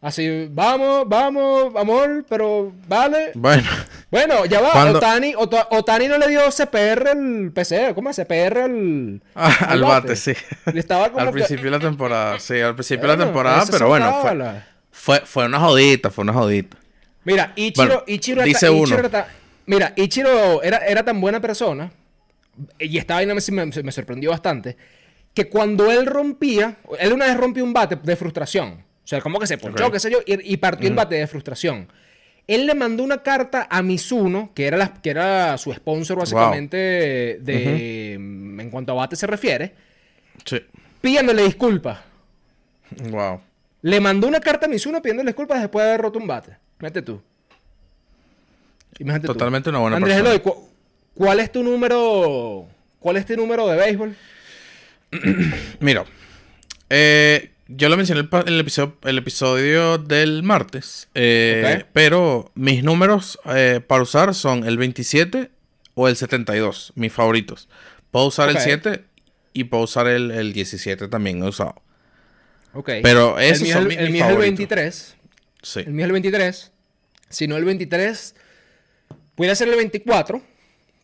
[0.00, 3.32] así, vamos, vamos, amor, pero vale.
[3.34, 3.68] Bueno.
[4.10, 4.90] Bueno, ya va.
[4.90, 8.16] Otani, Otani no le dio CPR el PC, ¿cómo es?
[8.16, 10.32] CPR al, ah, al, bate, sí.
[10.74, 14.62] estaba al principio de la temporada, sí, al principio de la temporada, pero bueno, fue,
[14.90, 16.76] fue, fue una jodita, fue una jodita.
[17.26, 18.96] Mira, Ichiro, Ichiro, dice uno.
[19.66, 21.90] mira, Ichiro era, era tan buena persona,
[22.78, 24.76] y estaba ahí, me, me, sorprendió bastante,
[25.34, 28.84] que cuando él rompía, él una vez rompió un bate de frustración.
[29.04, 31.88] O sea, como que se ponchó, qué sé yo, y, partió el bate de frustración.
[32.46, 36.76] Él le mandó una carta a Mizuno, que era, la, que era su sponsor básicamente
[37.40, 39.74] de, en cuanto a bate se refiere,
[40.44, 40.60] sí.
[41.00, 42.00] pidiéndole disculpas.
[43.10, 43.40] Wow.
[43.82, 46.56] Le mandó una carta a Mizuno pidiéndole disculpas después de haber roto un bate.
[46.78, 47.20] Mete tú.
[48.98, 50.40] Imagínate Totalmente una buena Andrés Eloy,
[51.16, 52.68] ¿cuál es tu número?
[53.00, 54.16] ¿Cuál es tu número de béisbol?
[55.80, 56.04] Mira,
[56.90, 63.40] eh, yo lo mencioné en el, episodio, el episodio del martes, eh, pero mis números
[63.46, 65.50] eh, para usar son el 27
[65.94, 67.68] o el 72, mis favoritos.
[68.10, 69.02] Puedo usar el 7
[69.52, 71.74] y puedo usar el, el 17 también, he usado.
[72.72, 72.90] Ok.
[73.02, 75.16] Pero esos el son mío, el mío es el 23.
[75.62, 75.80] Sí.
[75.80, 76.72] El mío es el 23.
[77.30, 78.34] Si no el 23,
[79.34, 80.42] pudiera ser el 24,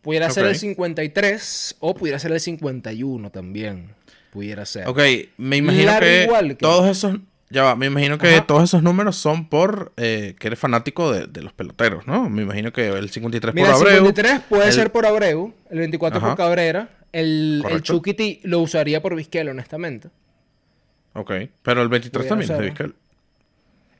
[0.03, 3.95] pudiera ser el 53 o pudiera ser el 51 también.
[4.31, 4.87] Pudiera ser.
[4.87, 4.99] Ok,
[5.37, 7.17] me imagino que, todos esos...
[7.49, 11.41] Ya va, me imagino que todos esos números son por eh, que eres fanático de,
[11.41, 12.27] los peloteros, ¿no?
[12.27, 13.89] Me imagino que el 53 por Abreu.
[13.89, 19.03] El 53 puede ser por Abreu, el 24 por Cabrera, el, el Chukiti lo usaría
[19.03, 20.09] por Vizquel, honestamente.
[21.13, 22.95] Ok, pero el 23 también es de Vizquel.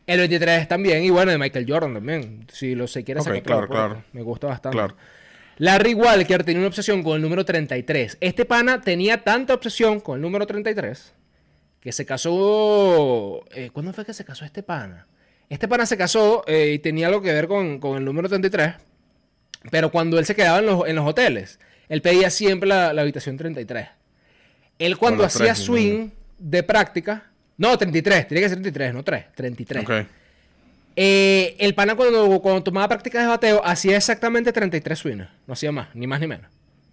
[0.08, 2.48] El 23 también, y bueno, de Michael Jordan también.
[2.52, 4.04] Si lo se quiere okay, claro, claro.
[4.14, 4.76] Me gusta bastante.
[4.76, 4.96] Claro.
[5.58, 8.18] Larry Walker tenía una obsesión con el número 33.
[8.20, 11.14] Este pana tenía tanta obsesión con el número 33
[11.80, 13.44] que se casó.
[13.52, 15.08] Eh, ¿Cuándo fue que se casó este pana?
[15.50, 18.76] Este pana se casó eh, y tenía algo que ver con, el número 33.
[19.70, 23.38] Pero cuando él se quedaba en los, en los hoteles, él pedía siempre la, habitación
[23.38, 23.88] 33.
[24.80, 27.30] Él cuando hacía swing de práctica.
[27.56, 29.84] No, 33, tiene que ser 33, no 3, 33.
[29.84, 30.08] Okay.
[30.96, 35.28] Eh, el pana cuando, cuando tomaba prácticas de bateo hacía exactamente 33 swings.
[35.48, 36.52] No hacía más, ni más ni menos.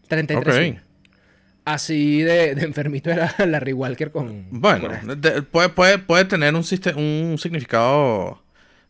[0.09, 0.83] 33 swings.
[1.65, 4.47] Así de, enfermito era Larry Walker con...
[4.51, 4.89] Bueno,
[5.51, 6.65] puede, puede, puede, tener un,
[6.97, 8.43] un significado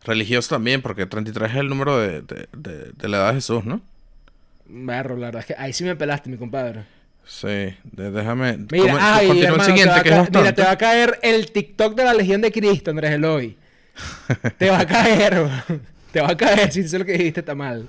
[0.05, 3.83] religioso también, porque 33 es el número de, de la edad de Jesús, ¿no?
[4.73, 6.85] Berro, la verdad es que ahí sí me pelaste, mi compadre.
[7.27, 8.59] Sí, déjame.
[8.71, 12.41] Mira, ay, el siguiente, que Mira, te va a caer el TikTok de la Legión
[12.41, 13.57] de Cristo, Andrés Eloy.
[14.59, 15.49] Te va a caer,
[16.13, 17.89] te va a caer si sé lo que dijiste está mal.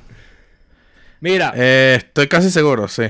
[1.19, 1.53] Mira.
[1.55, 3.03] Eh, estoy casi seguro, sí.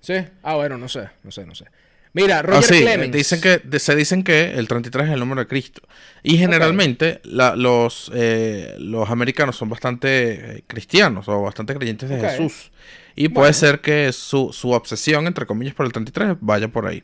[0.00, 0.14] ¿Sí?
[0.42, 1.66] Ah, bueno, no sé, no sé, no sé.
[2.12, 3.12] Mira, Roger ah, sí, Clemens.
[3.12, 5.82] Dicen que, se dicen que el 33 es el número de Cristo.
[6.22, 12.72] Y generalmente los, eh, los americanos son bastante cristianos o bastante creyentes de Jesús.
[13.14, 17.02] Y puede ser que su, obsesión, entre comillas, por el 33 vaya por ahí.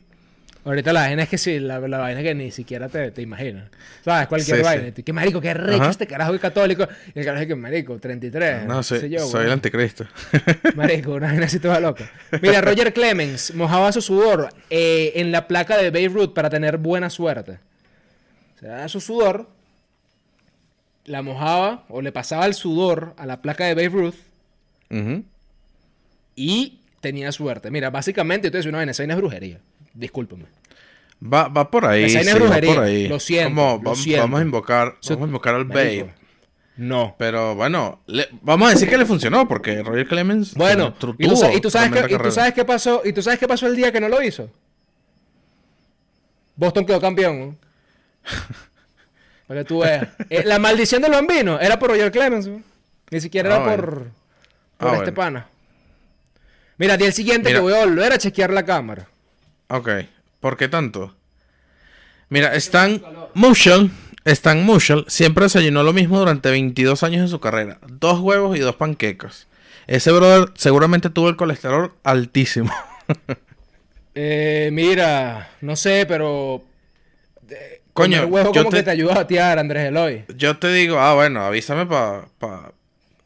[0.67, 3.21] Ahorita la vaina es que sí, la, la vaina es que ni siquiera te, te
[3.21, 3.69] imaginas.
[4.03, 4.27] ¿Sabes?
[4.27, 4.91] Cualquier vaina.
[4.91, 6.85] Qué marico, qué recho este carajo es católico.
[7.15, 8.65] Y el carajo es que marico, 33.
[8.65, 10.05] No, sé yo, soy el anticristo.
[10.75, 12.11] Marico, una vaina así toda loca.
[12.41, 16.77] Mira, Roger Clemens mojaba su sudor eh, en la placa de Babe Ruth para tener
[16.77, 17.59] buena suerte.
[18.57, 19.47] O sea, su sudor,
[21.05, 24.15] la mojaba o le pasaba el sudor a la placa de Babe Ruth
[26.35, 27.71] y tenía suerte.
[27.71, 29.59] Mira, básicamente, entonces una vaina, esa vaina es brujería.
[29.93, 30.56] Discúlpame.
[31.21, 32.03] Va, va por ahí.
[32.05, 32.69] Esa sí, brujería.
[32.69, 33.07] va por ahí.
[33.07, 33.49] Lo siento.
[33.49, 34.21] Como, lo vamos, siento.
[34.23, 36.13] vamos a invocar, vamos a invocar al Marico, Babe.
[36.77, 37.15] No.
[37.17, 41.15] Pero bueno, le- vamos a decir que le funcionó porque Roger Clemens Bueno, y tú,
[41.17, 41.25] y
[41.71, 43.99] sabes qué, y tú sabes qué pasó, y tú sabes qué pasó el día que
[43.99, 44.49] no lo hizo.
[46.55, 47.57] Boston quedó campeón.
[49.47, 50.07] Para que tú veas.
[50.29, 52.47] Eh, la maldición del bambino era por Roger Clemens.
[52.47, 52.61] ¿no?
[53.11, 53.83] Ni siquiera Ah, era bueno.
[53.83, 53.93] por,
[54.77, 55.15] por Ah, este bueno.
[55.15, 55.47] pana.
[56.77, 57.59] Mira, día siguiente Mira.
[57.59, 59.07] que voy a volver a chequear la cámara.
[59.69, 59.89] Ok,
[60.39, 61.15] ¿por qué tanto?
[62.29, 63.01] Mira, Stan
[63.33, 63.91] Musial,
[64.25, 67.79] Stan Musial siempre desayunó lo mismo durante 22 años de su carrera.
[67.87, 69.47] Dos huevos y dos panquecas.
[69.87, 72.73] Ese brother seguramente tuvo el colesterol altísimo.
[74.19, 76.63] Eh, mira, no sé, pero.
[77.51, 80.25] eh, Coño, comer huevo yo como te- que te ayuda a batear, Andrés Eloy.
[80.35, 82.25] Yo te digo, ah, bueno, avísame para...
[82.39, 82.71] Pa...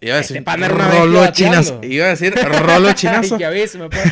[0.01, 1.79] Iba a Este decir bestia rolo chinazo.
[1.81, 3.37] Iba a decir rolo chinazo.
[3.37, 4.03] Que avísame, pues.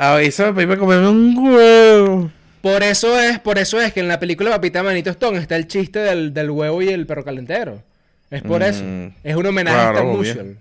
[0.00, 2.30] Avísame para irme a comerme un huevo.
[2.62, 5.66] Por eso es, por eso es que en la película Papita Manito Stone está el
[5.66, 7.82] chiste del, del huevo y el perro calentero.
[8.30, 8.84] Es por Mm, eso.
[9.24, 10.04] Es un homenaje claro, a.
[10.04, 10.56] Musial.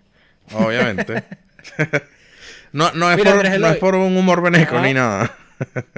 [0.54, 1.24] Obviamente.
[2.74, 3.80] no, no, es Mira, por, Andrés no es Eloy.
[3.80, 4.82] por un humor Ajá.
[4.82, 5.36] ni nada.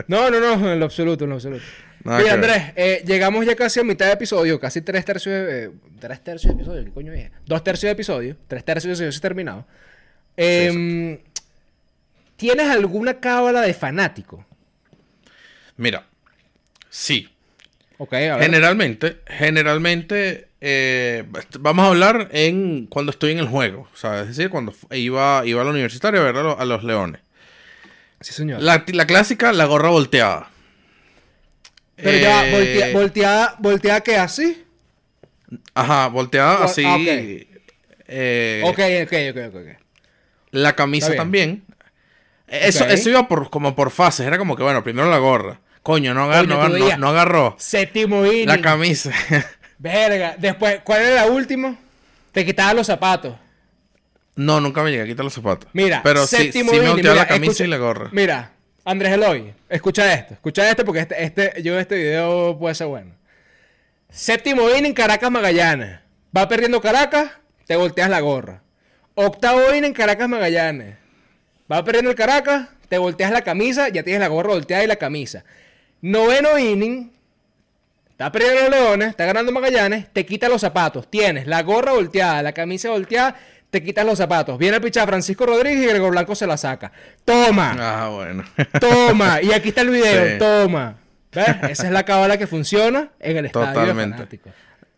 [0.08, 1.64] No, no, no, en lo absoluto, en lo absoluto.
[2.04, 2.34] Nada Mira.
[2.34, 5.64] Andrés, eh, llegamos ya casi a mitad de episodio, casi tres tercios de...
[5.66, 7.32] eh, tres tercios de episodio, ¿qué coño dije?
[7.46, 9.66] Dos tercios de episodio, tres tercios de episodio terminado.
[10.36, 11.20] Em,
[12.42, 14.44] ¿Tienes alguna cábala de fanático?
[15.78, 16.08] Mira,
[16.90, 17.30] sí.
[18.00, 18.42] Ok, a ver.
[18.42, 21.24] Generalmente, generalmente, eh,
[21.60, 23.88] vamos a hablar en cuando estoy en el juego.
[23.94, 26.66] O sea, es decir, cuando iba, iba a la universitaria a ver a, lo- a
[26.66, 27.22] los leones.
[28.22, 28.60] Sí, señor.
[28.64, 30.50] La, la clásica, la gorra volteada.
[31.96, 34.64] Pero ya, Eh, voltea- volteada, volteada que así.
[35.76, 36.86] Ajá, volteada Ah, así.
[36.86, 37.62] ok.
[38.08, 39.78] eh, Ok, ok, ok, ok.
[40.50, 41.64] La camisa también.
[42.52, 44.28] Eso, eso iba por, como por fases.
[44.28, 45.60] Era como que, bueno, primero la gorra.
[45.82, 47.56] Coño, no, Coño, agarró.
[47.58, 48.48] Séptimo inning.
[48.48, 49.12] La camisa.
[49.80, 50.36] Verga.
[50.38, 51.76] Después, ¿cuál era la última?
[52.32, 53.36] Te quitaba los zapatos.
[54.36, 55.70] no, nunca me llegué a quitar los zapatos.
[55.74, 58.10] Mira, Pero sí, sí séptimo me Mira, la camisa escucha- y la gorra.
[58.12, 58.52] Mira,
[58.86, 60.34] Andrés Eloy, escucha esto.
[60.36, 63.16] Escucha esto porque este, este, yo este video puede ser bueno.
[64.10, 66.00] Séptimo inning, Caracas Magallanes.
[66.36, 67.32] Va perdiendo Caracas,
[67.66, 68.62] te volteas la gorra.
[69.16, 70.96] Octavo inning, Caracas Magallanes.
[71.72, 74.98] Va perdiendo el Caracas, te volteas la camisa, ya tienes la gorra volteada y la
[74.98, 75.44] camisa.
[76.02, 77.12] Noveno inning,
[78.10, 81.10] está perdiendo los Leones, está ganando Magallanes, te quita los zapatos.
[81.10, 83.36] Tienes la gorra volteada, la camisa volteada,
[83.70, 84.58] te quitas los zapatos.
[84.58, 86.92] Viene a pichar Francisco Rodríguez y Gregor Blanco se la saca.
[87.24, 88.44] Toma, Ah, bueno.
[88.80, 89.42] toma.
[89.42, 90.38] Y aquí está el video, Sí.
[90.40, 90.98] toma.
[91.34, 91.48] ¿Ves?
[91.70, 94.40] Esa es la cábala que funciona en el estadio Totalmente.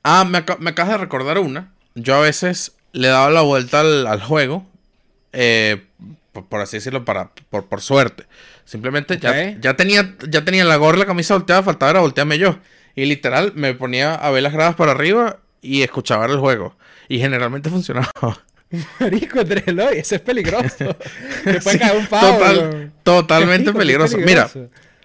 [0.03, 1.71] ah, me, me acabas de recordar una.
[1.93, 4.65] Yo a veces le daba la vuelta al, al juego.
[5.33, 5.85] eh,
[6.33, 8.25] por, por así decirlo, para, por, por suerte.
[8.65, 12.57] Simplemente ya, ya, tenía, ya tenía la gorra la camisa volteada, faltaba era voltearme yo.
[12.95, 16.75] Y literal me ponía a ver las gradas para arriba y escuchaba el juego.
[17.07, 18.11] Y generalmente funcionaba.
[18.99, 20.69] Marico, Andrés Eloy, eso es peligroso.
[21.43, 22.37] Te puede Sí, caer un pavo.
[22.39, 24.17] total- totalmente Marico, peligroso.
[24.17, 24.49] Mira.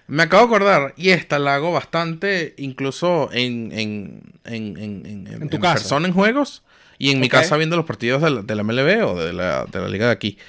[0.07, 5.41] Me acabo de acordar, y esta la hago bastante, incluso en, en, en, en, en-
[5.43, 5.75] En tu casa.
[5.75, 6.63] persona en juegos
[6.97, 7.33] y en mi Ok.
[7.33, 10.07] casa viendo los partidos de la, de la MLB o de la, de la liga
[10.07, 10.39] de aquí.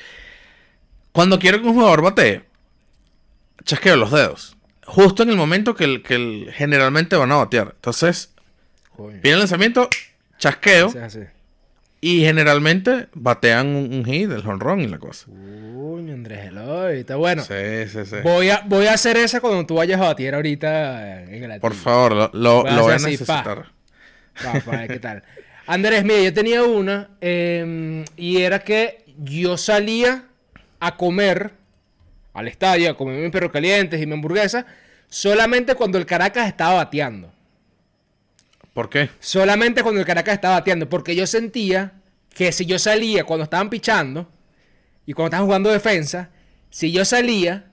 [1.13, 2.43] Cuando quiero que un jugador batee,
[3.65, 4.57] chasqueo los dedos.
[4.85, 7.73] Justo en el momento que, el, que el- generalmente van a batear.
[7.75, 8.33] Entonces,
[8.97, 9.89] Coño, viene el lanzamiento,
[10.39, 10.93] chasqueo,
[12.01, 15.27] y generalmente batean un, un hit, el honrón y la cosa.
[15.27, 17.43] Coño, Andrés Eloy, está bueno.
[17.45, 17.55] Sí,
[17.93, 18.17] sí, sí.
[18.23, 21.75] Voy a, voy a hacer esa cuando tú vayas a batir ahorita en el Por
[21.75, 23.03] favor, lo, lo, Voy a lo voy a pa.
[23.03, 23.67] necesitar.
[24.65, 25.23] Pa, ¿qué tal?
[25.67, 30.25] Andrés, mira, yo tenía una em, y era que yo salía
[30.81, 31.53] a comer
[32.33, 34.67] al estadio, a comer mis perros calientes y mi hamburguesa,
[35.09, 37.33] solamente cuando el Caracas estaba bateando.
[38.73, 39.11] ¿Por qué?
[39.21, 41.93] Solamente cuando el Caracas estaba bateando, porque yo sentía
[42.35, 44.29] que si yo salía cuando estaban pichando
[45.07, 46.31] y cuando estaban jugando defensa,
[46.71, 47.67] si yo salía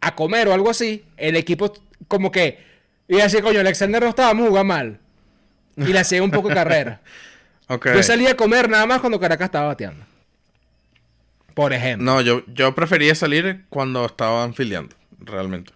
[0.00, 1.72] a comer o algo así, el equipo
[2.08, 2.58] como que
[3.06, 4.98] iba a decir, coño, Alexander no estábamos jugando mal.
[5.76, 7.00] Y le hacía un poco de carrera.
[7.72, 7.86] Ok.
[7.94, 10.04] Yo salía a comer nada más cuando Caracas estaba bateando.
[11.60, 12.10] Por ejemplo.
[12.10, 15.74] No, yo, yo prefería salir cuando estaban filiando, realmente.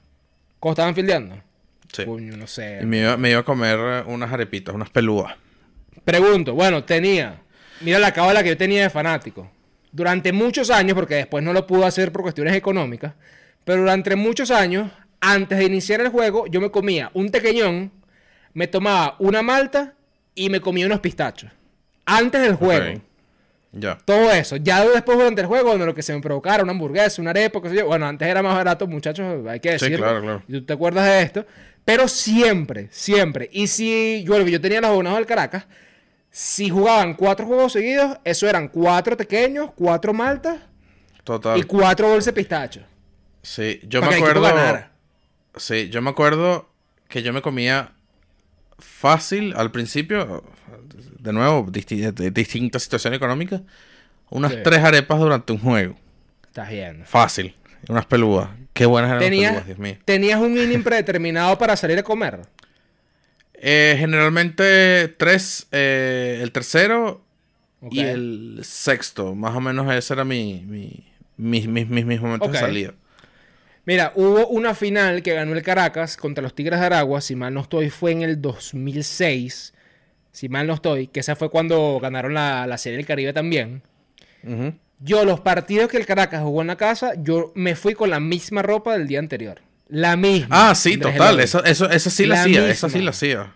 [0.58, 1.42] ¿Cómo estaban fildeando?
[1.92, 2.06] Sí.
[2.06, 2.78] No sé.
[2.80, 5.34] Y me iba, me iba a comer unas arepitas, unas pelúas.
[6.02, 7.42] Pregunto, bueno, tenía.
[7.82, 9.50] Mira la cábala que yo tenía de fanático.
[9.92, 13.12] Durante muchos años, porque después no lo pude hacer por cuestiones económicas,
[13.66, 17.92] pero durante muchos años, antes de iniciar el juego, yo me comía un tequeñón,
[18.54, 19.92] me tomaba una malta
[20.34, 21.50] y me comía unos pistachos.
[22.06, 23.02] Antes del juego.
[23.76, 23.98] Ya.
[24.04, 24.56] Todo eso.
[24.56, 27.60] Ya después durante el juego, bueno, lo que se me provocara, una hamburguesa, una arepa,
[27.60, 27.86] qué sé yo.
[27.86, 30.04] Bueno, antes era más barato, muchachos, hay que Sí, decirlo.
[30.06, 30.42] claro, claro.
[30.46, 31.46] Y tú te acuerdas de esto.
[31.84, 33.50] Pero siempre, siempre.
[33.52, 35.66] Y si yo, yo tenía los abonados del Caracas,
[36.30, 40.58] si jugaban cuatro juegos seguidos, eso eran cuatro pequeños, cuatro maltas
[41.24, 41.58] Total.
[41.58, 42.80] y cuatro bolsas de pistacho.
[43.42, 44.48] Sí, yo me acuerdo.
[45.56, 46.70] Sí, yo me acuerdo
[47.08, 47.92] que yo me comía
[48.78, 50.42] fácil al principio,
[51.24, 53.62] de nuevo, disti- de distinta situación económica,
[54.30, 54.58] unas Sí.
[54.62, 55.96] tres arepas durante un juego.
[56.46, 57.04] Estás viendo.
[57.06, 57.54] Fácil.
[57.88, 58.48] Unas pelúas.
[58.72, 59.96] Qué buenas eran las pelúas, Dios mío.
[60.04, 62.40] tenías un inning predeterminado para salir a comer.
[63.66, 67.22] Eh, generalmente tres, eh, el tercero
[67.90, 69.34] y el sexto.
[69.34, 71.06] Más o menos ese era mi, mi,
[71.38, 72.92] mis, mis, mis, mis momentos de salida.
[73.86, 77.54] Mira, hubo una final que ganó el Caracas contra los Tigres de Aragua, si mal
[77.54, 79.72] no estoy, fue en el 2006,
[80.34, 83.82] si mal no estoy, que esa fue cuando ganaron la, la Serie del Caribe también.
[84.98, 88.18] Yo, los partidos que el Caracas jugó en la casa, yo me fui con la
[88.18, 89.60] misma ropa del día anterior.
[89.88, 90.70] La misma.
[90.70, 91.38] Ah, sí, total.
[91.38, 91.62] Eso,
[92.00, 92.68] sí La hacía.
[92.68, 93.04] Eso sí misma.
[93.04, 93.54] lo hacía.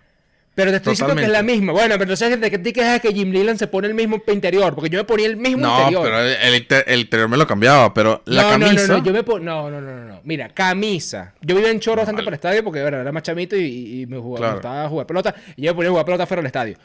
[0.58, 1.72] Pero te estoy diciendo que es la misma.
[1.72, 4.74] Bueno, pero entonces de que te quejas que Jim Leland se pone el mismo interior,
[4.74, 6.02] porque yo me ponía el mismo No, interior.
[6.02, 8.86] pero el, el inter- el interior me lo cambiaba, pero la no, no, camisa.
[8.88, 10.20] No, no, yo me pon- no, no, no, no, no.
[10.24, 11.32] Mira, camisa.
[11.42, 14.06] Yo vivía en Choro bastante para el estadio porque bueno, era más chamito y, y
[14.06, 14.50] me, jugaba, Claro.
[14.54, 15.34] me gustaba jugar pelota.
[15.56, 16.76] Y yo me ponía a jugar pelota fuera del estadio.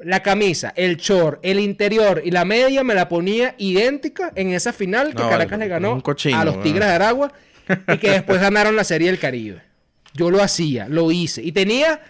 [0.00, 4.74] La camisa, el short, el interior y la media me la ponía idéntica en esa
[4.74, 6.62] final que No, Caracas le ganó cochino, a los ¿no?
[6.62, 7.32] Tigres de Aragua
[7.88, 9.62] y que después ganaron la Serie del Caribe.
[10.12, 11.42] Yo lo hacía, lo hice.
[11.42, 12.00] Y tenía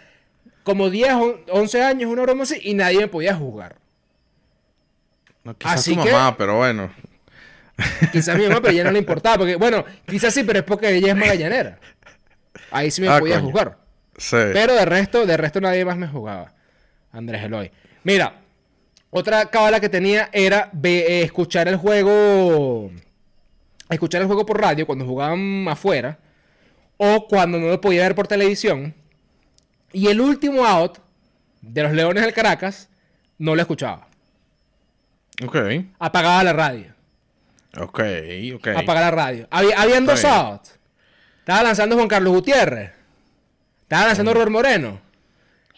[0.64, 3.76] como 10, on- 11 años, una broma así, y nadie me podía jugar.
[5.44, 6.92] No, quizás Así tu que- mamá, pero bueno.
[8.12, 9.38] Quizás mi mamá, pero ya no le importaba.
[9.38, 11.78] Porque, bueno, quizás sí, pero es porque ella es magallanera.
[12.70, 13.50] Ahí sí me Ah, podía coño.
[13.50, 13.78] jugar.
[14.16, 14.36] Sí.
[14.52, 16.52] Pero de resto, de resto nadie más me jugaba.
[17.12, 17.70] Andrés Eloy.
[18.04, 18.36] Mira,
[19.10, 22.90] otra cábala que tenía era eh, escuchar el juego.
[23.90, 26.18] Escuchar el juego por radio cuando jugaban afuera.
[26.98, 28.94] O cuando no lo podía ver por televisión.
[29.92, 30.98] Y el último out
[31.60, 32.88] de los Leones del Caracas
[33.38, 34.06] no lo escuchaba.
[35.44, 35.56] Ok.
[35.98, 36.92] Apagaba la radio.
[37.78, 38.00] Ok,
[38.56, 38.68] ok.
[38.76, 39.48] Apagar la radio.
[39.50, 40.78] Había, habían dos outs.
[41.38, 42.92] Estaba lanzando Juan Carlos Gutiérrez.
[43.82, 45.00] Estaba lanzando Robert Moreno.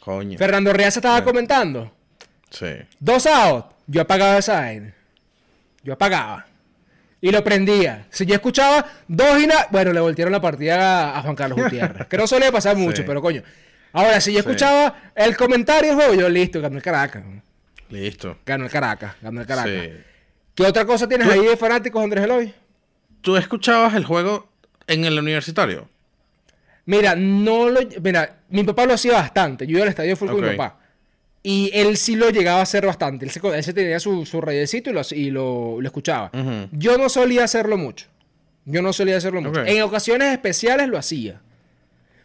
[0.00, 0.36] Coño.
[0.38, 1.92] Fernando Riaza estaba comentando.
[2.50, 2.66] Sí.
[2.98, 3.66] Dos outs.
[3.86, 4.94] Yo apagaba esa vaina.
[5.82, 6.46] Yo apagaba.
[7.20, 8.06] Y lo prendía.
[8.10, 9.68] Si yo escuchaba dos y nada.
[9.70, 12.06] Bueno, le voltearon la partida a, a Juan Carlos Gutiérrez.
[12.08, 13.04] que no solía pasar mucho, Sí.
[13.06, 13.42] pero coño.
[13.94, 14.46] Ahora, si yo Sí.
[14.48, 17.24] escuchaba el comentario del juego, yo listo, ganó el Caracas.
[17.88, 18.36] Listo.
[18.44, 19.14] Ganó el Caracas.
[19.22, 19.72] Ganó el Caracas.
[19.84, 19.90] Sí.
[20.54, 22.52] ¿Qué otra cosa tienes ahí de fanáticos, Andrés Eloy?
[23.22, 24.48] ¿Tú escuchabas el juego
[24.86, 25.88] en el universitario?
[26.86, 27.80] Mira, no lo.
[28.02, 29.66] Mira, mi papá lo hacía bastante.
[29.66, 30.78] Yo iba al estadio full con mi papá.
[31.42, 33.24] Y él sí lo llegaba a hacer bastante.
[33.24, 36.30] Él se, él se tenía su, su y, lo, y lo, lo escuchaba.
[36.72, 38.06] Yo no solía hacerlo mucho.
[38.64, 39.64] Yo no solía hacerlo mucho.
[39.64, 41.40] En ocasiones especiales lo hacía.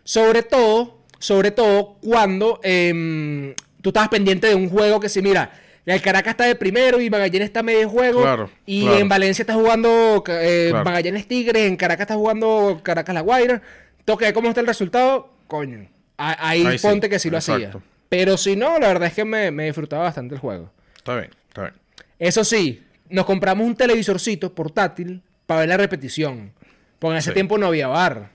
[0.03, 5.51] Sobre todo, sobre todo cuando em, tú estabas pendiente de un juego que si, mira,
[5.85, 8.21] el Caracas está de primero y Magallanes está medio juego.
[8.21, 8.97] Claro, y claro.
[8.99, 10.85] en Valencia está jugando eh, Claro.
[10.85, 13.61] Magallanes Tigres, en Caracas está jugando Caracas La Guaira.
[14.05, 15.33] Toque, ¿cómo está el resultado?
[15.47, 15.87] Coño.
[16.17, 17.67] Ahí, sí, ponte que sí lo exacto.
[17.69, 17.81] hacía.
[18.09, 20.71] Pero si no, la verdad es que me, me disfrutaba bastante el juego.
[20.97, 21.73] Está bien, está bien.
[22.19, 26.51] Eso sí, nos compramos un televisorcito portátil para ver la repetición.
[26.99, 27.33] Porque en ese Sí.
[27.35, 28.31] tiempo no había bar.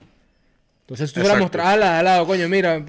[0.85, 1.43] Entonces tú se la Exacto.
[1.43, 2.83] mostrabas al lado, coño, mira,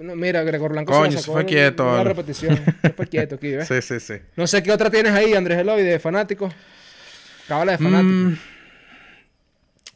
[0.00, 2.08] no, mira, Gregor Blanco Coño, se sacó fue quieto, en La vale.
[2.10, 2.64] repetición.
[2.80, 3.68] Se fue quieto aquí, ¿ves?
[3.68, 4.14] Sí, sí, sí.
[4.36, 6.54] No sé qué otra tienes ahí, Andrés Eloy, de fanáticos.
[7.48, 8.14] Cábala de fanáticos.
[8.14, 8.34] Mm,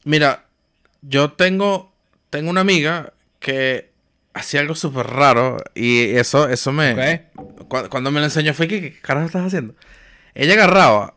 [0.04, 0.44] mira,
[1.02, 1.92] yo tengo,
[2.30, 3.90] tengo una amiga que
[4.32, 7.26] hacía algo súper raro y eso, eso me...
[7.68, 9.74] cu- Cuando me lo enseñó fue que, ¿qué carajo estás haciendo?
[10.34, 11.14] Ella agarraba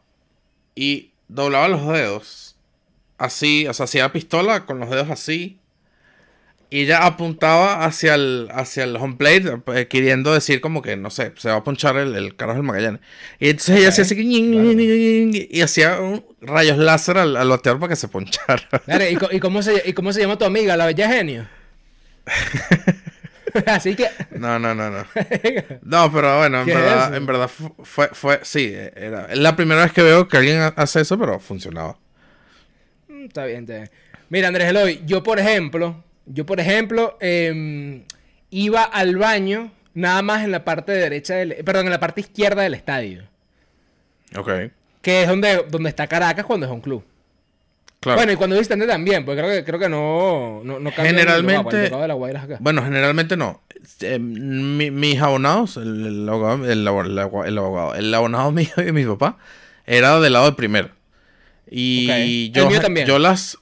[0.76, 2.56] y doblaba los dedos
[3.18, 5.60] así, o sea, hacía pistola con los dedos así
[6.70, 11.34] ella apuntaba hacia el, hacia el home plate eh, queriendo decir como que, no sé,
[11.38, 13.02] se va a ponchar el, el carajo del Magallanes.
[13.40, 15.48] Y entonces ella hacía así que...
[15.50, 18.62] y hacía un- rayos láser al, al bateador para que se ponchara.
[18.86, 21.48] Dale, ¿y, co- y cómo se, ¿Y cómo se llama tu amiga, la bella genio?
[23.66, 24.08] Así que.
[24.32, 25.06] No, no, no, no.
[25.82, 29.38] No, pero bueno, en ¿Qué es verdad, en verdad fu- fue, fue, sí, era es
[29.40, 31.98] la primera vez que veo que alguien ha- hace eso, pero funcionaba.
[33.08, 33.90] Mm, Está bien, está bien.
[34.30, 38.04] Mira, Andrés Eloy, yo por ejemplo, Yo, por ejemplo, em,
[38.50, 42.62] iba al baño nada más en la parte derecha del, perdón, en la parte izquierda
[42.64, 43.24] del estadio.
[44.36, 44.50] Ok.
[45.02, 47.04] Que es donde, donde está Caracas cuando es un club.
[48.00, 48.20] Claro.
[48.20, 51.90] Bueno, y cuando visitante también, porque creo que, creo que no, no, no Generalmente.
[52.60, 53.62] Bueno, generalmente no.
[54.02, 59.38] Eh, mis abonados, el, abogado, el, abogado, el, abonado mío y mi papá,
[59.86, 60.90] era del lado del primero.
[61.70, 62.70] Y yo,
[63.06, 63.58] yo las,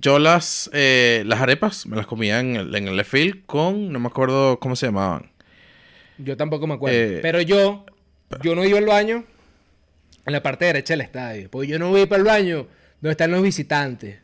[0.00, 3.92] yo las, eh, las arepas me las comía en el, en el left field con,
[3.92, 5.30] no me acuerdo cómo se llamaban.
[6.18, 6.98] Yo tampoco me acuerdo.
[6.98, 7.84] Eh, pero yo,
[8.42, 9.24] yo no iba al baño
[10.24, 11.50] en la parte derecha del estadio.
[11.50, 12.66] Porque yo no voy para el baño
[13.00, 14.18] donde están los visitantes.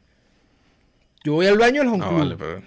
[1.24, 2.62] Yo voy al baño en los no, vale, pero...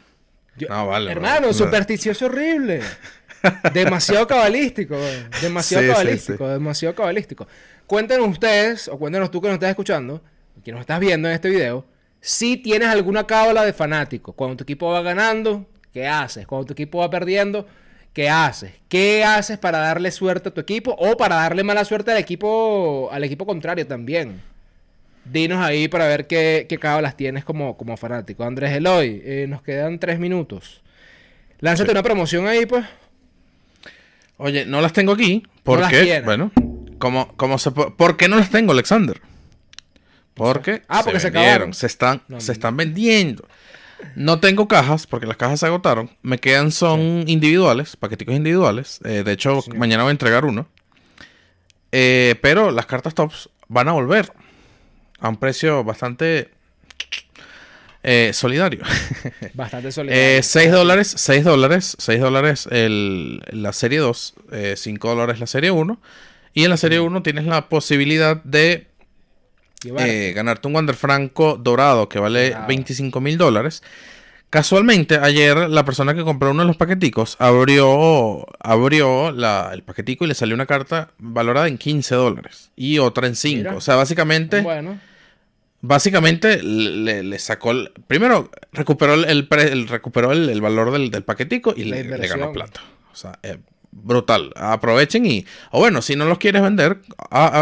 [0.70, 1.12] no, vale.
[1.12, 2.82] Hermano, supersticioso horrible.
[3.74, 4.98] demasiado cabalístico.
[5.42, 6.48] Demasiado cabalístico.
[6.48, 7.48] Demasiado cabalístico.
[7.86, 10.22] Cuéntenos ustedes, o cuéntenos tú que nos estás escuchando,
[10.64, 11.86] que nos estás viendo en este video,
[12.26, 14.34] si tienes alguna cábala de fanático.
[14.34, 16.48] Cuando tu equipo va ganando, ¿qué haces?
[16.48, 17.68] Cuando tu equipo va perdiendo,
[18.14, 18.72] ¿qué haces?
[18.90, 23.10] ¿Qué haces para darle suerte a tu equipo o para darle mala suerte al equipo,
[23.12, 24.42] al equipo contrario también?
[25.24, 28.44] Dinos ahí para ver qué, qué cábalas tienes como, como fanático.
[28.44, 30.82] Andrés Eloy, eh, nos quedan tres minutos.
[31.60, 32.86] Lánzate una promoción ahí, pues.
[34.38, 35.44] Oye, no las tengo aquí.
[35.62, 36.52] porque, bueno,
[36.98, 39.22] como, como se, ¿por qué no las tengo, Alexander?
[40.36, 41.74] Porque, ah, porque se, acabaron.
[41.74, 43.48] Se están, se están vendiendo.
[44.16, 46.12] No tengo cajas porque las cajas se agotaron.
[46.22, 49.00] Me quedan son individuales, paqueticos individuales.
[49.06, 50.68] Eh, de hecho, mañana voy a entregar uno.
[51.92, 54.32] Eh, pero las cartas tops van a volver
[55.20, 56.50] a un precio bastante
[58.04, 58.84] eh, solidario.
[59.54, 60.44] Bastante solidario.
[60.44, 64.36] 6 dólares, 6 dólares, 6 dólares la serie 2,
[64.76, 66.00] 5 dólares la serie 1.
[66.54, 68.88] Y en la serie 1 tienes la posibilidad de
[69.84, 73.84] eh, ganarte un Wander Franco dorado que vale 25 mil dólares.
[74.50, 80.30] Casualmente, ayer la persona que compró uno de los paqueticos abrió, abrió el paquetico y
[80.30, 83.76] le salió una carta valorada en 15 dólares y otra en 5.
[83.76, 84.62] O sea, básicamente.
[84.62, 85.00] Bueno.
[85.82, 87.74] Básicamente le, sacó.
[88.08, 89.48] primero, recuperó el,
[89.88, 92.82] recuperó el, valor del, paquetico y le, ganó plata.
[93.12, 93.58] O sea, eh,
[93.96, 94.52] brutal.
[94.56, 97.00] Aprovechen y, o bueno, si no los quieres vender,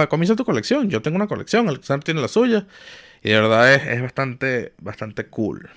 [0.10, 0.90] comienza tu colección.
[0.90, 2.66] Yo tengo una colección, Alexander tiene la suya.
[3.24, 5.70] Y de verdad es, bastante, bastante cool.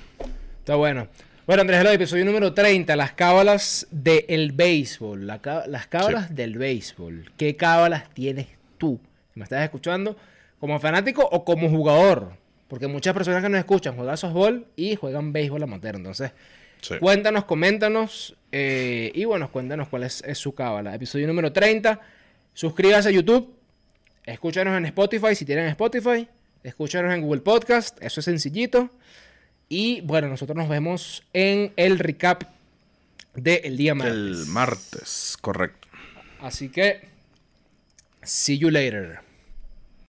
[0.58, 1.06] Está bueno.
[1.46, 5.28] Bueno, Andrés el episodio número 30, las cábalas del béisbol.
[5.28, 7.30] las cábalas del béisbol.
[7.36, 8.48] ¿Qué cábalas tienes
[8.78, 8.98] tú?
[9.36, 10.16] ¿Me estás escuchando?
[10.58, 12.32] ¿Como fanático o como jugador?
[12.66, 15.94] Porque muchas personas que nos escuchan juegan softball y juegan béisbol amateur.
[15.94, 16.32] Entonces,
[17.00, 20.94] Cuéntanos, coméntanos eh, y bueno, cuéntanos cuál es, su cábala.
[20.94, 22.00] Episodio número 30.
[22.54, 23.54] Suscríbase a YouTube.
[24.24, 26.28] Escúchanos en Spotify si tienen Spotify.
[26.62, 28.02] Escúchanos en Google Podcast.
[28.02, 28.90] Eso es sencillito.
[29.68, 32.44] Y bueno, nosotros nos vemos en el recap
[33.34, 34.14] del día martes.
[34.14, 35.88] El martes, correcto.
[36.40, 37.08] Así que,
[38.22, 39.25] see you later.